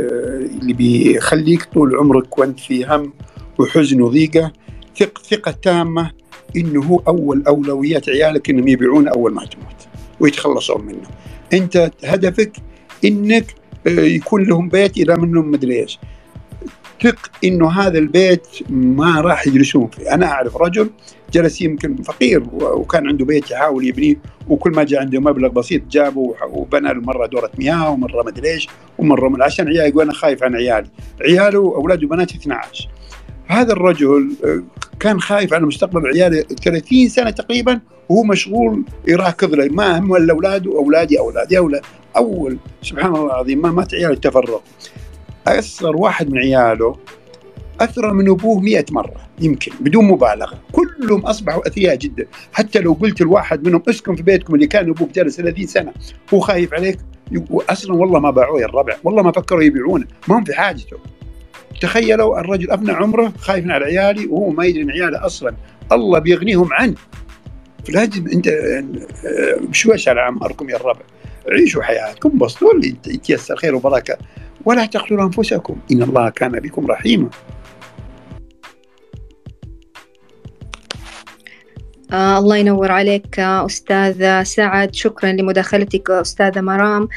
[0.62, 3.14] اللي بيخليك طول عمرك وانت في هم
[3.60, 4.52] وحزن وضيقة
[4.98, 6.12] ثق ثقة تامة
[6.56, 9.88] إنه هو أول أولويات عيالك إنهم يبيعون أول ما تموت
[10.20, 11.08] ويتخلصون منه.
[11.54, 12.52] أنت هدفك
[13.06, 13.56] إنك
[13.88, 16.00] آه يكون لهم بيت إلى منهم مدري إيش.
[17.04, 20.90] ثق إنه هذا البيت ما راح يجلسون فيه، أنا أعرف رجل
[21.34, 24.16] جلس يمكن فقير وكان عنده بيت يحاول يبنيه
[24.48, 29.44] وكل ما جاء عنده مبلغ بسيط جابه وبنى مرة دورة مياه ومرة مدري إيش ومرة
[29.44, 30.88] عشان عيال يقول أنا خايف عن عيالي.
[31.22, 32.90] عياله اولاده وبناته 12
[33.48, 34.64] هذا الرجل آه،
[35.00, 37.80] كان خايف على مستقبل عياله 30 سنة تقريبا
[38.10, 39.68] وهو مشغول يراكض له.
[39.68, 41.58] ما هم إلا أولاده اولادي أولادي.
[41.58, 41.82] أولاد
[42.18, 44.64] أول سبحان الله العظيم ما مات عياله التفرق
[45.48, 46.98] اصغر واحد من عياله
[47.82, 50.60] اثرى من أبوه مئة مرة يمكن بدون مبالغة.
[50.72, 52.26] كلهم أصبحوا أثرياء جدا.
[52.54, 55.94] حتى لو قلت الواحد منهم اسكن في بيتكم اللي كان أبوك جالس 30 سنة
[56.34, 57.00] هو خايف عليك؟
[57.52, 60.98] أصلا والله ما باعوه يا الربع والله ما فكروا يبيعونه ما هم في حاجته.
[61.82, 65.56] تخيلوا الرجل افنى عمره خايف على عيالي وهو ما يدري ان عياله أصلا.
[65.92, 66.96] الله بيغنيهم عنه.
[67.88, 68.50] فلازم أنت
[69.62, 71.02] بشويش على اعماركم يا الربع؟
[71.50, 74.18] عيشوا حياتكم بسطوا اللي يتيسر خير وبركة.
[74.66, 75.76] ولا تقتلوا أنفسكم.
[75.92, 77.30] إن الله كان بكم رحيما.
[82.14, 84.96] آه الله ينور عليك آه أستاذ سعد.
[84.96, 87.08] شكرا لمداخلتك أستاذة مرام.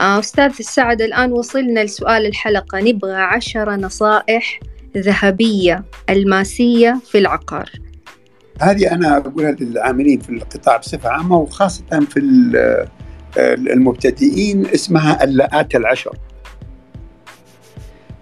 [0.00, 2.80] آه أستاذ سعد الآن وصلنا لسؤال الحلقة.
[2.80, 4.60] نبغى عشرة نصائح
[4.96, 7.70] ذهبية ألماسية في العقار.
[8.60, 12.20] هذه أنا أقولها للعاملين في القطاع بصفة عامة وخاصة في
[13.38, 16.16] المبتدئين اسمها اللاءات العشر.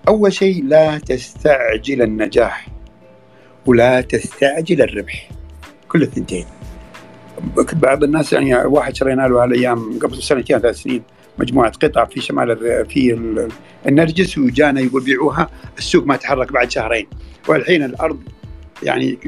[0.08, 2.68] أول شيء لا تستعجل النجاح
[3.66, 5.28] ولا تستعجل الربح.
[5.88, 6.46] كل الثنتين.
[7.72, 11.02] بعض الناس يعني واحد شرينا له هالأيام قبل سنتين ثلاث سنين
[11.38, 12.56] مجموعة قطع في شمال
[12.88, 13.12] في
[13.86, 17.06] النرجس وجانا يقول بيعوها السوق ما تحرك بعد شهرين.
[17.48, 18.22] والحين الأرض
[18.82, 19.18] يعني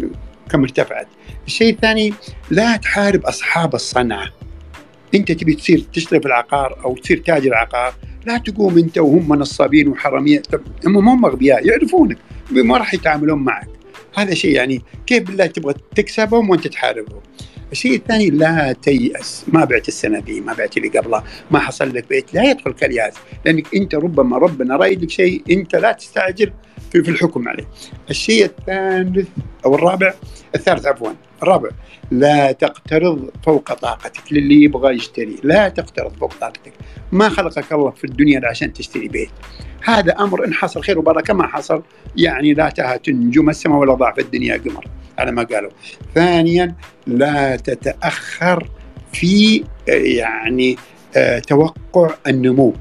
[0.50, 1.06] كم ارتفعت.
[1.46, 2.14] الشيء الثاني
[2.50, 4.28] لا تحارب أصحاب الصنعة.
[5.14, 7.94] أنت تبي تصير تشتري في العقار أو تصير تاجر عقار
[8.26, 10.42] لا تقوم انت وهم نصابين وحراميه
[10.86, 12.18] هم هم أغبياء يعرفونك
[12.50, 13.68] ما راح يتعاملون معك.
[14.14, 17.20] هذا شيء يعني كيف بالله تبغى تكسبهم وأنت تحاربهم؟
[17.72, 19.44] الشيء الثاني لا تيأس.
[19.48, 22.34] ما بعت السنة دي ما بعت اللي قبلها ما حصل لك بيت.
[22.34, 23.14] لا يدخل كالياس
[23.44, 26.52] لأنك أنت ربما ربنا رايد لك شيء أنت لا تستعجل
[26.92, 27.68] في, في الحكم عليه.
[28.10, 29.28] الشيء الثالث
[29.64, 30.14] أو الرابع
[30.54, 31.10] الثالث عفوا.
[31.44, 31.70] الرابع
[32.10, 35.36] لا تقترض فوق طاقتك للي يبغى يشتري.
[35.42, 36.72] لا تقترض فوق طاقتك.
[37.12, 39.30] ما خلقك الله في الدنيا عشان تشتري بيت.
[39.84, 41.82] هذا أمر إن حصل خير وبركة ما حصل
[42.16, 44.86] يعني لا تهت نجوم السماء ولا ضعف الدنيا قمر
[45.18, 45.70] على ما قالوا.
[46.14, 46.74] ثانيا
[47.06, 48.70] لا تتأخر
[49.12, 50.76] في يعني
[51.48, 52.74] توقع النمو.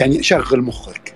[0.00, 1.13] يعني شغل مخك.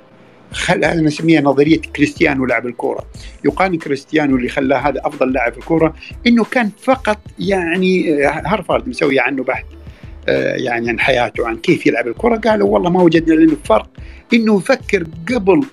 [0.67, 3.07] هذا نسميها نظرية كريستيانو لاعب الكورة.
[3.45, 5.95] يقال كريستيانو اللي خلاه هذا أفضل لاعب في الكورة
[6.27, 9.65] إنه كان فقط يعني هارفارد مسوي عنه بحث
[10.29, 13.91] يعني عن حياته عن كيف يلعب الكره قالوا والله ما وجدنا لنا فرق
[14.35, 15.65] إنه يفكر قبل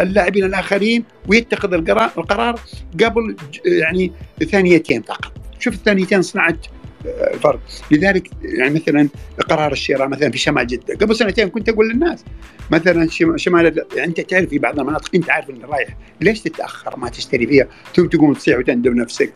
[0.00, 2.60] اللاعبين الآخرين ويتخذ القرار القرار
[3.04, 4.12] قبل يعني
[4.50, 5.32] ثانيتين فقط.
[5.58, 6.66] شوف الثانيتين صنعت
[7.06, 9.08] الفرق لذلك يعني مثلا
[9.48, 10.94] قرار الشراء مثلا في شمال جدة.
[10.94, 12.24] قبل سنتين كنت أقول للناس
[12.70, 15.96] مثلا شمال يعني أنت تعرف في بعض المناطق أنت عارف إنه رايح.
[16.20, 17.66] ليش تتأخر؟ ما تشتري فيها.
[17.94, 19.32] ثم تقوم تصيح وتندم نفسك.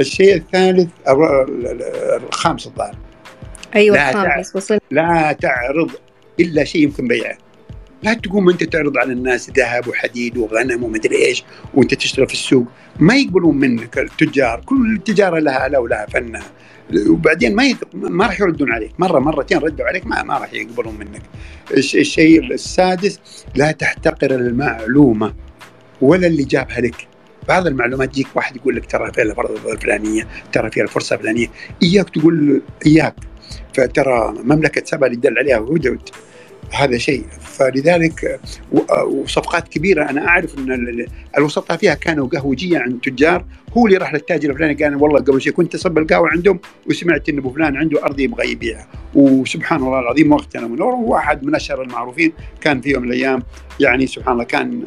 [0.00, 2.96] الشيء الثالث الخامس الظاهر.
[3.76, 4.78] أيوه لا الخامس وصل.
[4.90, 5.90] لا تعرض
[6.40, 7.38] إلا شيء يمكن بيعه.
[8.02, 11.44] لا تقوم أنت تعرض على الناس ذهب وحديد وغنم ومدري إيش
[11.74, 12.66] وأنت تشتري في السوق.
[13.00, 14.60] ما يقبلون منك التجار.
[14.66, 16.42] كل التجارة لها لا ولها فنها.
[17.08, 17.78] وبعدين ما يت...
[17.94, 18.92] ما راح يردون عليك.
[18.98, 21.22] مرة مرتين ردوا عليك ما ما راح يقبلون منك.
[21.70, 23.20] الشيء السادس
[23.54, 25.34] لا تحتقر المعلومة
[26.00, 27.08] ولا اللي جابها لك.
[27.48, 31.46] بعض المعلومات تجيك واحد يقول لك ترى فيها الفرصه الفلانية ترى فيها الفرصة الفلانية.
[31.82, 33.14] إياك تقول إياك.
[33.74, 36.08] فترى مملكة سبا اللي دل عليها هدهد
[36.74, 37.24] هذا شيء.
[37.40, 38.40] فلذلك
[39.06, 40.10] وصفقات كبيرة.
[40.10, 41.06] أنا أعرف إن
[41.38, 43.44] الوسطاء فيها كانوا قهوجية عند تجار.
[43.76, 47.38] هو اللي راح للتاجر الفلاني قال والله قبل شيء كنت أصب القهوة عندهم وسمعت إن
[47.38, 48.88] أبو فلان عنده أرض يبغى يبيعها.
[49.14, 53.42] وسبحان الله العظيم وقتنا من واحد من أشهر المعروفين كان في يوم من الأيام
[53.80, 54.82] يعني سبحان الله كان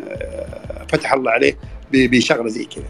[0.89, 1.57] فتح الله عليه
[1.93, 2.85] بشغلة زي كذا.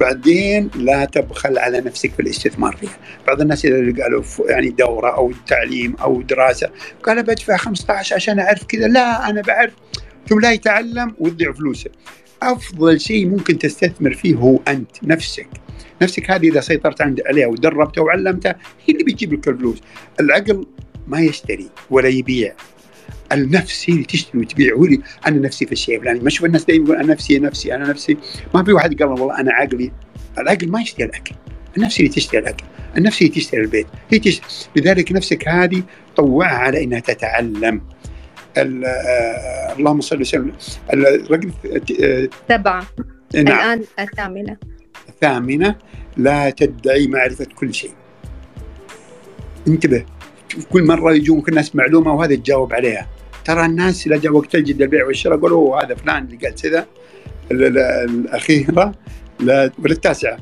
[0.00, 2.98] بعدين لا تبخل على نفسك في الاستثمار فيها.
[3.26, 6.70] بعض الناس اللي قالوا يعني دورة أو تعليم أو دراسة
[7.02, 8.88] قال بدفع 15 عشان أعرف كذا.
[8.88, 9.72] لا أنا بعرف.
[10.28, 11.90] ثم لا يتعلم ويضيع فلوسه.
[12.42, 15.48] أفضل شيء ممكن تستثمر فيه هو أنت نفسك.
[16.02, 19.78] نفسك هذه إذا سيطرت عليها ودربتها وعلمتها هي اللي بتجيب لك الفلوس.
[20.20, 20.66] العقل
[21.06, 22.54] ما يشتري ولا يبيع.
[23.32, 26.20] النفس هي اللي تشتري وتبيع هو اللي أنا نفسي في الشيء الفلاني.
[26.20, 28.16] ما شوف الناس دائما يقول أنا نفسي نفسي أنا نفسي.
[28.54, 29.92] ما في واحد قال والله أنا عقلي
[30.38, 31.34] العقل ما يشتري الأكل.
[31.76, 32.64] النفس اللي تشتري الأكل.
[32.96, 33.86] النفس اللي تشتري البيت.
[34.10, 34.48] هي تشتري.
[34.76, 35.82] لذلك نفسك هذه
[36.16, 37.80] طوعها على إنها تتعلم.
[38.56, 40.52] اللهم صل وسلم.
[40.92, 41.50] الرقم
[42.48, 42.86] سبعة.
[43.34, 43.46] نعم.
[43.46, 44.56] الآن الثامنة.
[45.08, 45.74] الثامنة
[46.16, 47.90] لا تدعي معرفة كل شيء.
[49.68, 50.04] انتبه.
[50.70, 53.08] كل مرة يجونك الناس معلومة وهذا تجاوب عليها.
[53.44, 56.86] ترى الناس إذا جاء وقت الجد البيع والشراء قالوا هذا فلان اللي قال كذا.
[57.50, 58.94] الأخيرة
[59.40, 60.38] لا ولا التاسعة.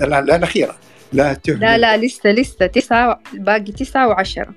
[0.00, 0.76] لا, لا الأخيرة.
[1.12, 1.60] لا تهمل.
[1.60, 4.54] لا لا لسه لسه تسعة باقي تسعة وعشرة.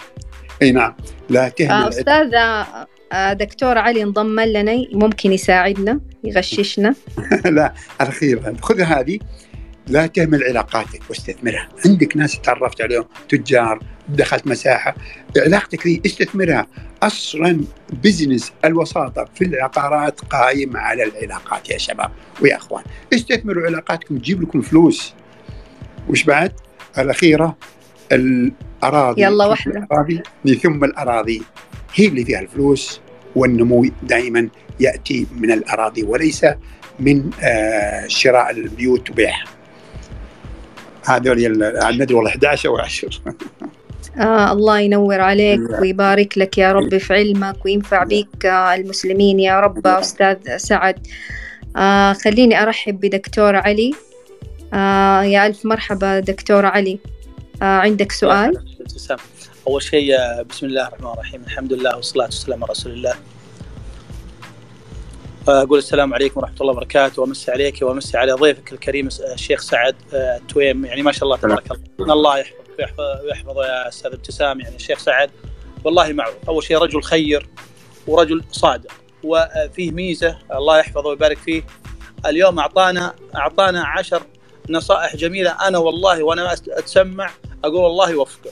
[0.62, 0.96] أي نعم.
[1.30, 2.10] لا تهمل.
[2.10, 6.96] آه آه دكتور علي انضم لنا ممكن يساعدنا يغششنا.
[7.46, 8.56] لا الأخيرة.
[8.62, 9.20] خذ هذه.
[9.88, 11.69] لا تهمل علاقاتك واستثمرها.
[11.86, 13.79] عندك ناس تعرفت عليهم تجار
[14.09, 14.95] دخلت مساحة.
[15.38, 16.67] علاقتك دي استثمرها.
[17.03, 17.61] أصلا
[18.03, 22.11] بزنس الوساطة في العقارات قائم على العلاقات يا شباب
[22.41, 22.84] ويا أخوان.
[23.13, 25.13] استثمروا علاقاتكم تجيب لكم فلوس.
[26.09, 26.51] وش بعد؟
[26.97, 27.57] الأخيرة
[28.11, 29.21] الأراضي.
[29.21, 30.23] يلا واحدة الأراضي.
[30.63, 31.41] ثم الأراضي.
[31.95, 33.01] هي اللي فيها الفلوس
[33.36, 36.45] والنمو دائما يأتي من الأراضي وليس
[36.99, 39.43] من آه شراء البيوت وبيعها.
[41.06, 41.51] هذول
[41.95, 43.10] ندري والله 11 أو 10
[44.18, 49.60] آه الله ينور عليك ويبارك لك يا رب في علمك وينفع بك آه المسلمين يا
[49.60, 51.08] رب أستاذ سعد.
[51.78, 53.93] آه خليني أرحب بدكتور علي.
[54.74, 56.99] آه يا ألف مرحبا دكتور علي.
[57.62, 58.66] آه عندك سؤال؟
[59.68, 60.16] أول شيء
[60.49, 61.41] بسم الله الرحمن الرحيم.
[61.45, 63.14] الحمد لله والصلاة والسلام على رسول الله.
[65.48, 70.86] أقول السلام عليكم ورحمة الله وبركاته وأمسي عليك وأمسي على ضيفك الكريم الشيخ سعد التويم.
[70.86, 72.14] يعني ما شاء الله تبارك الله.
[72.14, 72.38] الله
[72.80, 75.32] يحفظ ويحفظه يا أستاذ ابتسام يعني الشيخ سعد.
[75.84, 76.36] والله معروف.
[76.48, 77.50] أول شيء رجل خير
[78.08, 78.91] ورجل صادق
[79.24, 81.64] وفيه ميزة الله يحفظه ويبارك فيه.
[82.26, 84.24] اليوم أعطانا أعطانا عشر
[84.70, 87.30] نصائح جميلة أنا والله وأنا أتسمع
[87.64, 88.52] أقول الله يوفقه.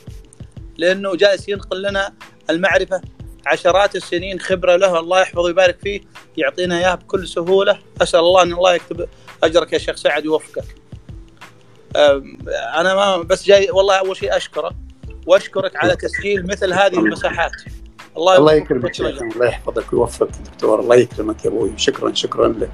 [0.77, 2.13] لأنه جالس ينقل لنا
[2.49, 3.01] المعرفة
[3.45, 6.01] عشرات السنين خبرة له الله يحفظه ويبارك فيه
[6.37, 9.07] يعطينا إياها بكل سهولة أسأل الله أن الله يكتب
[9.43, 10.65] أجرك يا شيخ سعد يوفقك.
[12.75, 14.71] أنا ما بس جاي والله أول شيء اشكره
[15.27, 17.51] وأشكرك على تسجيل مثل هذه المساحات.
[18.17, 22.71] الله الله يكرمك شيخ الله يحفظك ويوفقك دكتور الله يكرمك يا أبوي شكرا شكرا لك.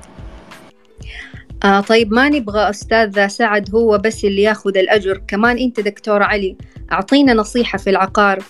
[1.64, 6.58] آه طيب ما نبغى أستاذ سعد هو بس اللي ياخذ الأجر كمان أنت دكتور علي
[6.92, 8.44] أعطينا نصيحة في العقار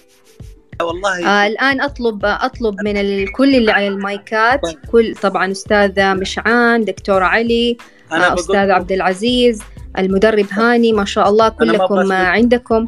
[0.81, 1.27] والله.
[1.27, 4.61] آه الآن أطلب أطلب من الكل اللي على المايكات
[4.91, 7.77] كل طبعا أستاذ مشعان دكتور علي
[8.11, 9.61] أنا آه أستاذ عبد العزيز
[9.97, 12.87] المدرب هاني ما شاء الله كلكم عندكم.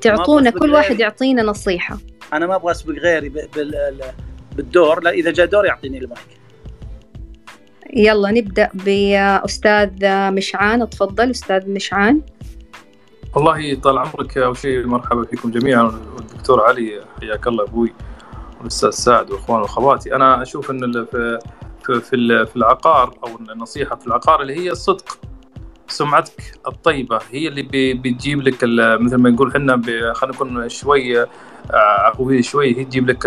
[0.00, 1.98] تعطونا كل واحد يعطينا نصيحة.
[2.32, 3.32] أنا ما أبغى أسبق غيري
[4.56, 5.02] بالدور.
[5.02, 6.20] لا إذا جاء دور يعطيني المايك.
[7.92, 9.90] يلا نبدأ باستاذ
[10.30, 10.90] مشعان.
[10.90, 12.20] تفضل أستاذ مشعان.
[13.34, 15.82] والله طال عمرك أول شيء مرحبا فيكم جميعا.
[15.82, 17.92] والدكتور علي حياك الله أبوي
[18.58, 20.14] والأستاذ سعد واخوان وأخواتي.
[20.16, 21.38] أنا أشوف إن في
[21.84, 25.18] في في العقار أو النصيحة في العقار اللي هي الصدق
[25.88, 27.62] سمعتك الطيبة هي اللي
[27.94, 28.64] بتجيب لك
[29.00, 29.82] مثل ما نقول إحنا
[30.14, 31.26] خلينا نكون شوي
[31.70, 33.26] عفوية شوي هي تجيب لك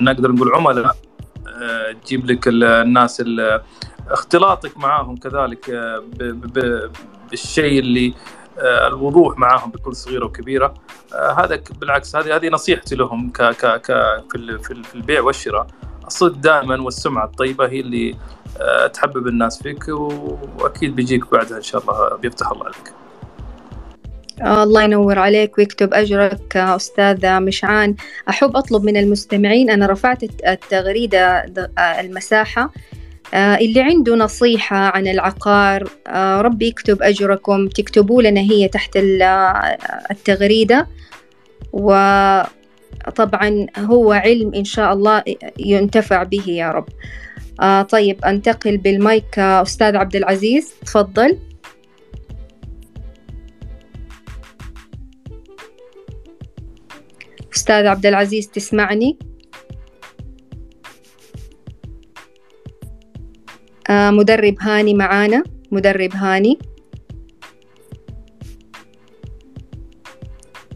[0.00, 0.96] نقدر نقول عملاء
[2.04, 3.22] تجيب لك الناس
[4.08, 5.70] اختلاطك معاهم كذلك
[7.30, 8.14] بالشيء اللي
[8.60, 10.74] الوضوح معاهم بكل صغيرة وكبيرة.
[11.38, 13.92] هذا بالعكس هذه هذه نصيحتي لهم ك ك ك
[14.32, 15.66] في في البيع والشراء.
[16.06, 18.16] الصدق دائما والسمعة الطيبة هي اللي
[18.92, 22.92] تحبب الناس فيك وأكيد بيجيك بعدها إن شاء الله بيفتح الله عليك.
[24.42, 27.94] الله ينور عليك ويكتب أجرك أستاذ مشعان.
[28.28, 32.70] أحب أطلب من المستمعين أنا رفعت التغريدة المساحة.
[33.34, 35.88] اللي عنده نصيحة عن العقار
[36.40, 38.90] ربي يكتب أجركم تكتبوا لنا هي تحت
[40.10, 40.88] التغريدة.
[41.72, 42.46] وطبعا
[43.78, 45.22] هو علم إن شاء الله
[45.58, 46.88] ينتفع به يا رب.
[47.84, 51.38] طيب أنتقل بالمايك أستاذ عبد العزيز تفضل.
[57.54, 59.18] أستاذ عبد العزيز تسمعني؟
[63.90, 65.42] مدرب هاني معانا.
[65.72, 66.58] مدرب هاني.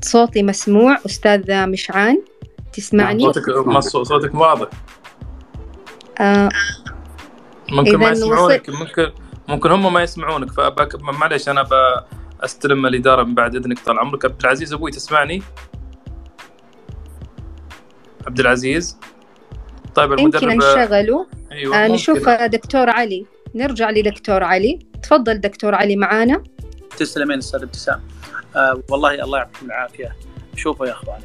[0.00, 0.98] صوتي مسموع.
[1.06, 2.22] أستاذ مشعان
[2.72, 4.68] تسمعني؟ صوتك صوتك واضح.
[6.20, 6.48] آه
[7.68, 9.12] ممكن ما يسمعونك ممكن
[9.48, 11.66] ممكن هم ما يسمعونك فمعليش أنا
[12.42, 14.24] بستلم الإدارة من بعد إذنك طال عمرك.
[14.24, 15.42] عبد العزيز أبوي تسمعني؟
[18.26, 18.98] عبد العزيز؟
[19.94, 23.26] طيب المدرب يمكن انشغلوا أيوة آه نشوف دكتور علي.
[23.54, 24.78] نرجع لدكتور علي.
[25.02, 26.42] تفضل دكتور علي معانا.
[26.96, 28.00] تسلمين أستاذ ابتسام.
[28.56, 30.16] آه والله الله يعطيكم العافية.
[30.56, 31.24] شوفوا يا أخواني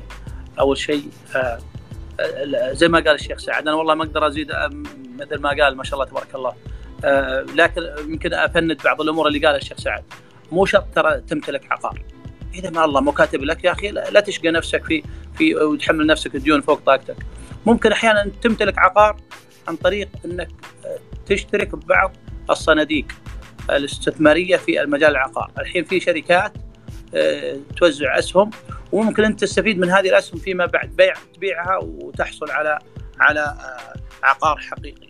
[0.59, 1.59] أول شيء آه
[2.71, 4.51] زي ما قال الشيخ سعد أنا والله ما أقدر أزيد
[5.19, 6.53] مثل ما قال ما شاء الله تبارك الله.
[7.05, 10.03] آه لكن يمكن أفند بعض الأمور اللي قالها الشيخ سعد.
[10.51, 12.01] مو شرط ترى تمتلك عقار.
[12.53, 15.03] إذا ما الله مو كاتب لك يا أخي لا تشقى نفسك في
[15.37, 17.15] في وتحمل نفسك الديون فوق طاقتك.
[17.67, 19.17] ممكن أحيانا تمتلك عقار
[19.67, 20.49] عن طريق إنك
[21.25, 22.15] تشترك ببعض
[22.49, 23.05] الصناديق
[23.69, 26.53] الاستثمارية في المجال العقار، الحين في شركات
[27.15, 28.49] آه، توزع أسهم
[28.91, 32.79] وممكن أنت تستفيد من هذه الأسهم فيما بعد بيع تبيعها وتحصل على
[33.19, 35.07] على آه، عقار حقيقي.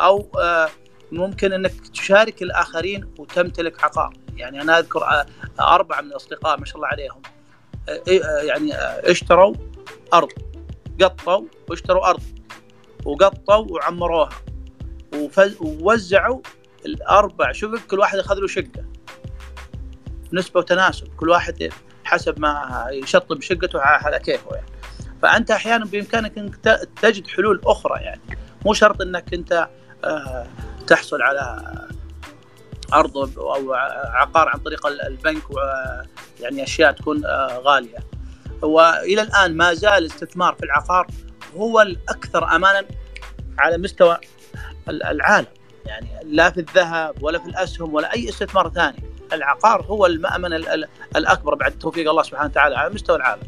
[0.00, 0.68] أو آه،
[1.12, 5.24] ممكن إنك تشارك الآخرين وتمتلك عقار، يعني أنا أذكر
[5.60, 7.22] أربعة من الأصدقاء ما شاء الله عليهم
[8.48, 8.74] يعني
[9.10, 9.54] اشتروا
[10.14, 10.32] أرض
[11.00, 12.22] قطوا واشتروا أرض
[13.04, 14.28] وقطوا وعمروها
[15.60, 16.40] ووزعوا
[16.86, 17.52] الأربع.
[17.52, 18.84] شقق كل واحد أخذ له شقة.
[20.32, 21.08] نسبة وتناسب.
[21.16, 21.72] كل واحد
[22.04, 24.66] حسب ما يشطب شقته على كيفه يعني.
[25.22, 26.56] فأنت أحيانا بإمكانك إنك
[27.02, 28.20] تجد حلول أخرى يعني.
[28.66, 29.68] مو شرط إنك أنت
[30.04, 30.46] آه،
[30.86, 31.62] تحصل على
[32.92, 33.72] أرض أو
[34.14, 35.42] عقار عن طريق البنك
[36.40, 37.98] يعني أشياء تكون آه، غالية.
[38.62, 41.06] وإلى الآن ما زال الاستثمار في العقار
[41.56, 42.84] هو الأكثر امانا
[43.58, 44.18] على مستوى
[44.88, 45.46] العالم.
[45.86, 49.02] يعني لا في الذهب ولا في الأسهم ولا أي استثمار ثاني.
[49.32, 50.52] العقار هو المأمن
[51.16, 53.42] الأكبر بعد توفيق الله سبحانه وتعالى على مستوى العالم.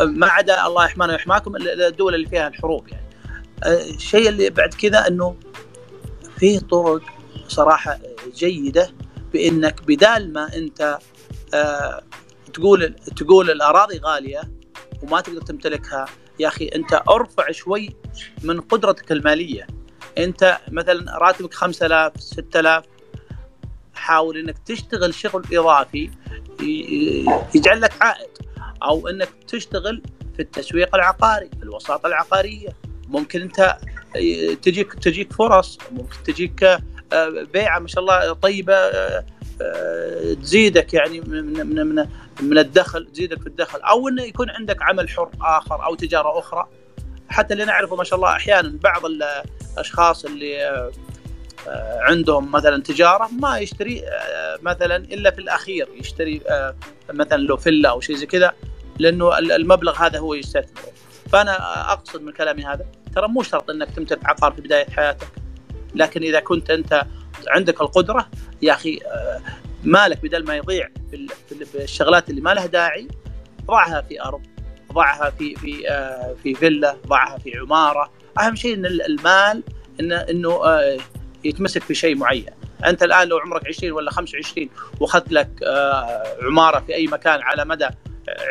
[0.00, 3.04] ما عدا الله يحمانا ويحماكم الدول اللي فيها الحروب يعني.
[3.66, 5.36] الشيء اللي بعد كذا إنه
[6.38, 7.02] في طرق
[7.48, 7.98] صراحة
[8.34, 8.90] جيدة
[9.32, 10.98] بإنك بدال ما أنت
[11.54, 12.02] آه،
[12.54, 14.42] تقول تقول الأراضي غالية
[15.02, 16.06] وما تقدر تمتلكها
[16.38, 17.96] يا أخي أنت أرفع شوي
[18.42, 19.66] من قدرتك المالية.
[20.18, 22.84] أنت مثلا راتبك 5000 6000
[23.94, 26.10] حاول إنك تشتغل شغل إضافي
[27.54, 28.30] يجعل لك عائد.
[28.82, 30.02] أو إنك تشتغل
[30.36, 32.68] في التسويق العقاري في الوساطة العقارية.
[33.08, 33.76] ممكن أنت
[34.62, 36.64] تجيك تجيك فرص ممكن تجيك
[37.12, 39.24] آه، بيعة ما شاء الله طيبة آه،
[40.42, 42.06] تزيدك يعني من من من
[42.40, 46.68] من الدخل تزيدك في الدخل أو إنه يكون عندك عمل حر آخر أو تجارة أخرى.
[47.28, 50.66] حتى اللي نعرفه ما شاء الله أحيانا بعض الأشخاص اللي
[51.68, 56.40] آه، عندهم مثلا تجارة ما يشتري آه، مثلا إلا في الأخير يشتري
[57.12, 58.52] مثلا لو فيلا أو شيء زي كذا
[58.98, 60.92] لأنه المبلغ هذا هو يستثمره.
[61.32, 65.28] فأنا أقصد من كلامي هذا ترى مو شرط إنك تمتلك عقار في بداية حياتك
[65.94, 67.06] لكن إذا كنت أنت
[67.48, 68.28] عندك القدرة
[68.62, 69.00] يا أخي
[69.84, 70.88] مالك بدل ما يضيع
[71.48, 73.08] في الشغلات اللي ما لها داعي
[73.66, 74.40] ضعها في أرض
[74.92, 78.10] ضعها في في آه، في فيلا ضعها في عمارة.
[78.40, 79.62] أهم شيء إن المال
[80.00, 80.98] انه إنه آه،
[81.44, 82.46] يتمسك في شيء معين.
[82.86, 84.68] أنت الآن لو عمرك 20 ولا 25
[85.00, 87.88] وأخذت لك آه، عمارة في أي مكان على مدى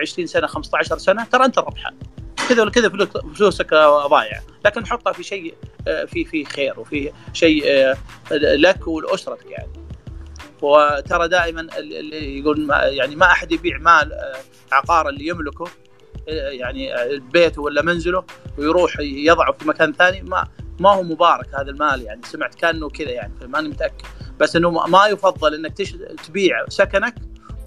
[0.01, 1.93] 20 سنة 15 سنة ترى أنت الربحان
[2.49, 2.89] كذا ولا كذا
[3.35, 3.73] فلوسك
[4.09, 5.53] ضايعه لكن حطها في شيء
[5.85, 7.65] في في خير وفي شيء
[8.31, 9.83] لك ولأسرتك يعني.
[10.63, 14.35] وترى دائما اللي يقول ما يعني ما أحد يبيع مال آه،
[14.71, 15.65] عقار اللي يملكه
[16.29, 18.23] آه، يعني آه، بيته ولا منزله
[18.57, 20.47] ويروح يضعه في مكان ثاني ما
[20.79, 22.21] ما هو مبارك هذا المال يعني.
[22.23, 24.05] سمعت كأنه كذا يعني ماني متأكد.
[24.39, 25.95] بس إنه ما يفضل إنك تش...
[26.27, 27.15] تبيع سكنك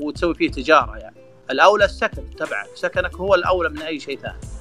[0.00, 1.16] وتسوي فيه تجارة يعني.
[1.50, 2.66] الأولى السكن تبعك.
[2.74, 4.55] سكنك هو الأولى من أي شيء ثاني.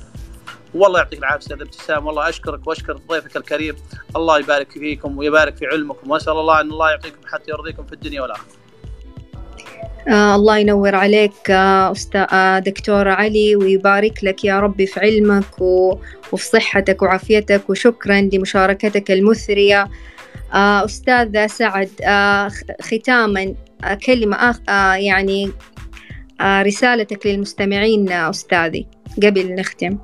[0.75, 2.05] والله يعطيك العافية أستاذ ابتسام.
[2.05, 3.75] والله أشكرك وأشكر ضيفك الكريم.
[4.15, 6.11] الله يبارك فيكم ويبارك في علمكم.
[6.11, 8.45] وأسأل الله أن الله يعطيكم حتى يرضيكم في الدنيا والآخرة.
[10.07, 15.61] آه الله ينور عليك آه أستاذ آه دكتور علي ويبارك لك يا ربي في علمك
[15.61, 15.97] و...
[16.31, 17.69] وفي صحتك وعافيتك.
[17.69, 19.87] وشكرا لمشاركتك المثرية.
[20.53, 22.51] آه أستاذ سعد آه
[22.81, 25.51] ختاما آه كلمة آه يعني
[26.41, 28.87] رسالتك للمستمعين أستاذي
[29.23, 29.97] قبل نختم.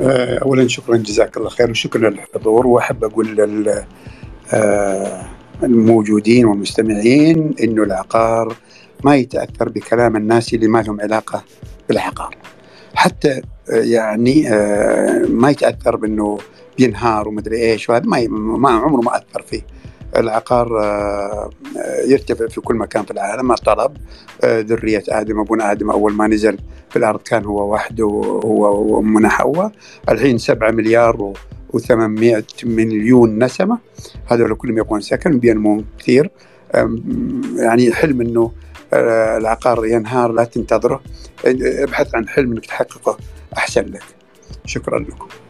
[0.00, 2.66] اولا شكرا جزاك الله خير وشكرا للحضور.
[2.66, 3.84] وأحب أقول لل
[4.52, 5.26] آه،
[5.62, 8.56] الموجودين والمستمعين إنه العقار
[9.04, 11.44] ما يتأثر بكلام الناس اللي ما لهم علاقة
[11.88, 12.36] بالعقار.
[12.94, 14.48] حتى آه، يعني
[15.28, 16.38] ما يتأثر بإنه
[16.78, 19.62] بينهار ومدري إيش وهذا ما عمره ما أثر فيه.
[20.16, 23.96] العقار آه، آه، يرتفع في كل مكان في العالم الطلب.
[24.44, 26.58] آه، ذرية آدم أبونا آدم أول ما نزل
[26.90, 28.04] في الأرض كان هو وحده
[28.44, 29.72] هو وأمنا حواء.
[30.08, 31.32] الحين سبعة مليار
[31.74, 33.78] و800 مليون نسمة.
[34.26, 36.30] هذول كلهم يبغون سكن بينمون كثير.
[37.56, 38.52] يعني حلم إنه
[38.92, 41.00] العقار ينهار لا تنتظره.
[41.44, 43.16] ابحث عن حلم إنك تحققه.
[43.56, 44.02] أحسن لك.
[44.66, 45.43] شكرا لكم.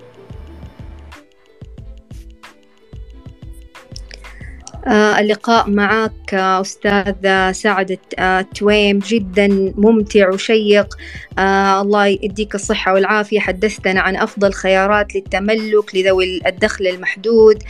[4.89, 10.97] اللقاء معك أستاذ سعد التويم جدا ممتع وشيق.
[11.39, 13.41] آه، الله يديك الصحة والعافية.
[13.41, 17.62] حدثتنا عن أفضل خيارات للتملك لذوي الدخل المحدود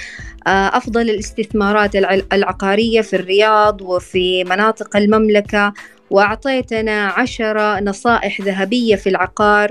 [0.46, 1.96] آه، أفضل الاستثمارات
[2.32, 5.72] العقارية في الرياض وفي مناطق المملكة.
[6.10, 9.70] وأعطيتنا عشرة نصائح ذهبية في العقار.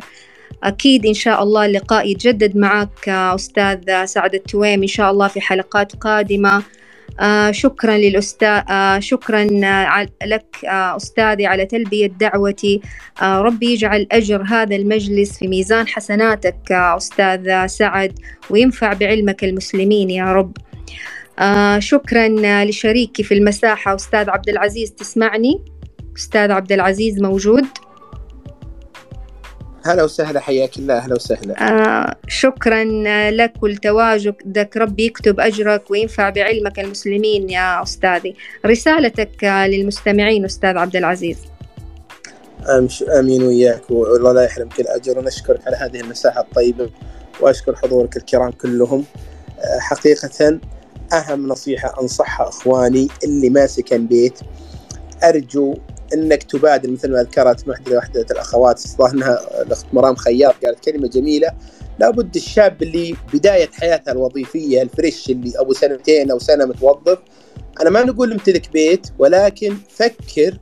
[0.63, 5.95] أكيد إن شاء الله اللقاء يتجدد معك أستاذ سعد التويم إن شاء الله في حلقات
[5.95, 6.63] قادمة.
[7.20, 9.43] آه شكرا للأستاذ آه شكرا
[10.26, 12.82] لك آه أستاذي على تلبية دعوتي.
[13.22, 20.10] آه ربي يجعل أجر هذا المجلس في ميزان حسناتك آه أستاذ سعد وينفع بعلمك المسلمين
[20.10, 20.58] يا رب.
[21.39, 22.28] آه شكرا
[22.66, 25.62] لشريكي في المساحة أستاذ عبد العزيز تسمعني؟
[26.18, 27.66] أستاذ عبد العزيز موجود؟
[29.86, 30.97] هلا وسهلا حياك الله.
[30.97, 31.53] أهلا وسهلا.
[31.61, 32.84] آه شكرا
[33.31, 38.36] لك ولتواجدك ربي يكتب أجرك وينفع بعلمك المسلمين يا أستاذي.
[38.65, 41.38] رسالتك للمستمعين أستاذ عبد العزيز.
[43.19, 46.89] آمين وياك والله لا يحرمك الاجر ونشكرك على هذه المساحة الطيبة
[47.41, 49.05] وأشكر حضورك الكرام كلهم.
[49.59, 50.59] آه، حقيقة
[51.13, 54.39] أهم نصيحة أنصحها إخواني اللي ما سكن بيت
[55.23, 55.75] أرجو
[56.14, 58.82] إنك تبادر مثل ما ذكرت واحدة واحدة الأخوات
[59.14, 61.51] إنها الأخت مرام خياط قالت كلمة جميلة.
[61.99, 67.18] لابد الشاب اللي بداية حياته الوظيفية الفريش اللي أبو سنتين أو سنة متوظف
[67.82, 70.57] أنا ما نقول امتلك بيت ولكن فكر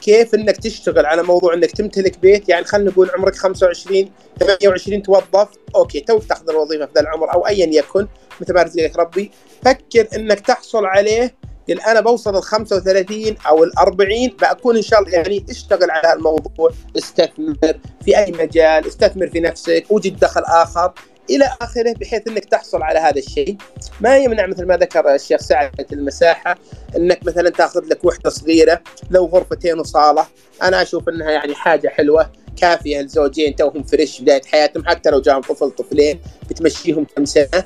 [0.00, 2.48] كيف إنك تشتغل على موضوع إنك تمتلك بيت.
[2.48, 7.46] يعني خلينا نقول عمرك 25 28 توظف okay توك تأخذ الوظيفة في ذا العمر أو
[7.46, 8.06] ايا يكن
[8.40, 9.30] مثل ما رزقك ربي.
[9.64, 11.34] فكر إنك تحصل عليه
[11.68, 14.08] قل أنا بوصل ال 35 أو ال 40
[14.42, 17.56] بكون إن شاء الله يعني اشتغل على الموضوع استثمر
[18.04, 20.92] في أي مجال استثمر في نفسك وجد دخل آخر
[21.30, 23.56] إلى آخره بحيث إنك تحصل على هذا الشيء.
[24.00, 26.58] ما يمنع مثل ما ذكر الشيخ سعد المساحة
[26.96, 30.26] إنك مثلا تأخذ لك وحدة صغيرة لو غرفتين وصالة.
[30.62, 35.40] أنا أشوف إنها يعني حاجة حلوة كافية لزوجين توهم فريش بداية حياتهم حتى لو جاهم
[35.40, 37.64] طفل طفلين بتمشيهم كم سنة.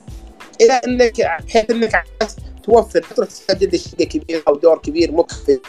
[0.61, 2.03] إلى انك بحيث إنك
[2.68, 5.60] توفر تسجل لي شقه كبيرة أو دور كبير مكفي.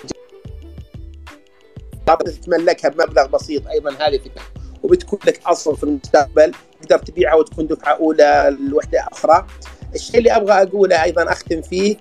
[2.26, 4.44] تتملكها بمبلغ بسيط أيضا هذه فكره
[4.84, 6.52] وبتكون لك اصل في المستقبل.
[6.82, 9.48] تقدر تبيعها وتكون دفعة أولى لوحدة أخرى.
[9.96, 11.98] الشيء اللي أبغى أقوله أيضا أختم فيه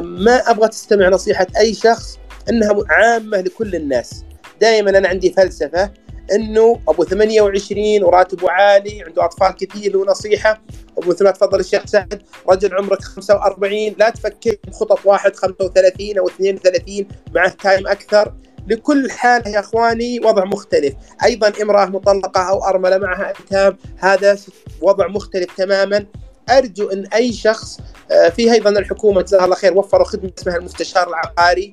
[0.00, 2.18] ما أبغى تستمع نصيحة أي شخص
[2.50, 4.24] إنها عامة لكل الناس.
[4.60, 5.92] دائما أنا عندي فلسفة
[6.34, 10.62] انه ابو 28 وراتبه عالي عنده اطفال كثير له نصيحة.
[10.96, 12.22] ومثل ما تفضل الشيخ سعد.
[12.48, 18.34] رجل عمرك 45 لا تفكر بخطط واحد 35 أو 32 معه تايم أكثر.
[18.66, 24.38] لكل حالة يا إخواني وضع مختلف، أيضا امرأة مطلقة أو أرملة معها ايتام هذا
[24.82, 26.06] وضع مختلف تماما.
[26.50, 31.08] أرجو إن أي شخص آه، في أيضا الحكومة جزاها الله خير وفروا خدمة اسمها المستشار
[31.08, 31.72] العقاري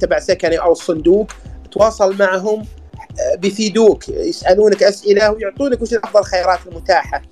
[0.00, 1.26] تبع سكني أو الصندوق
[1.72, 2.64] تواصل معهم
[3.38, 7.22] بيفيدوك يسألونك أسئلة ويعطونك وش أفضل الخيارات المتاحة.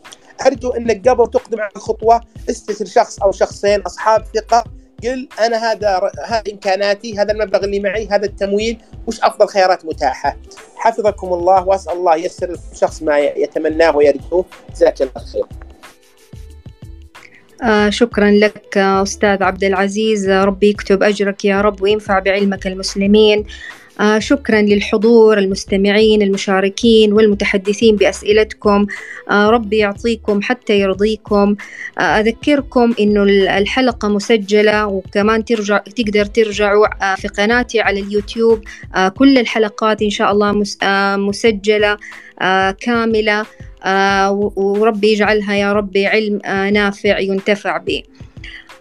[0.47, 2.21] أرجو أنك قبل تقدم على الخطوة
[2.51, 4.65] استشر شخص أو شخصين أصحاب ثقة.
[5.05, 10.37] قل أنا هذا هذه إمكاناتي هذا المبلغ اللي معي هذا التمويل وش أفضل خيارات متاحة؟
[10.77, 14.45] حفظكم الله وأسأل الله يسر الشخص ما يتمناه ويرجوه.
[14.75, 15.45] جزاك الله خير.
[17.63, 20.31] آه شكرا لك أستاذ عبد العزيز.
[20.31, 23.45] ربي يكتب أجرك يا رب وينفع بعلمك المسلمين.
[24.01, 28.87] آه شكرا للحضور المستمعين المشاركين والمتحدثين بأسئلتكم.
[29.31, 31.57] آه ربي يعطيكم حتى يرضيكم.
[31.99, 33.23] آه أذكركم إنه
[33.59, 38.65] الحلقة مسجلة وكمان ترجع تقدر ترجعوا آه في قناتي على اليوتيوب.
[38.95, 41.97] آه كل الحلقات إن شاء الله مس آه مسجلة
[42.81, 43.47] كاملة.
[44.57, 46.41] وربي يجعلها يا ربي علم
[46.73, 48.03] نافع ينتفع به.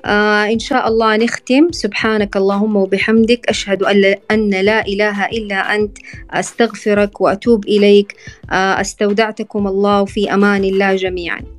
[0.07, 1.71] آه إن شاء الله نختم.
[1.71, 3.49] سبحانك اللهم وبحمدك.
[3.49, 3.83] أشهد
[4.31, 5.97] أن لا إله إلا أنت.
[6.31, 8.15] أستغفرك وأتوب إليك.
[8.51, 11.56] آه أستودعتكم الله في أمان الله جميعاً.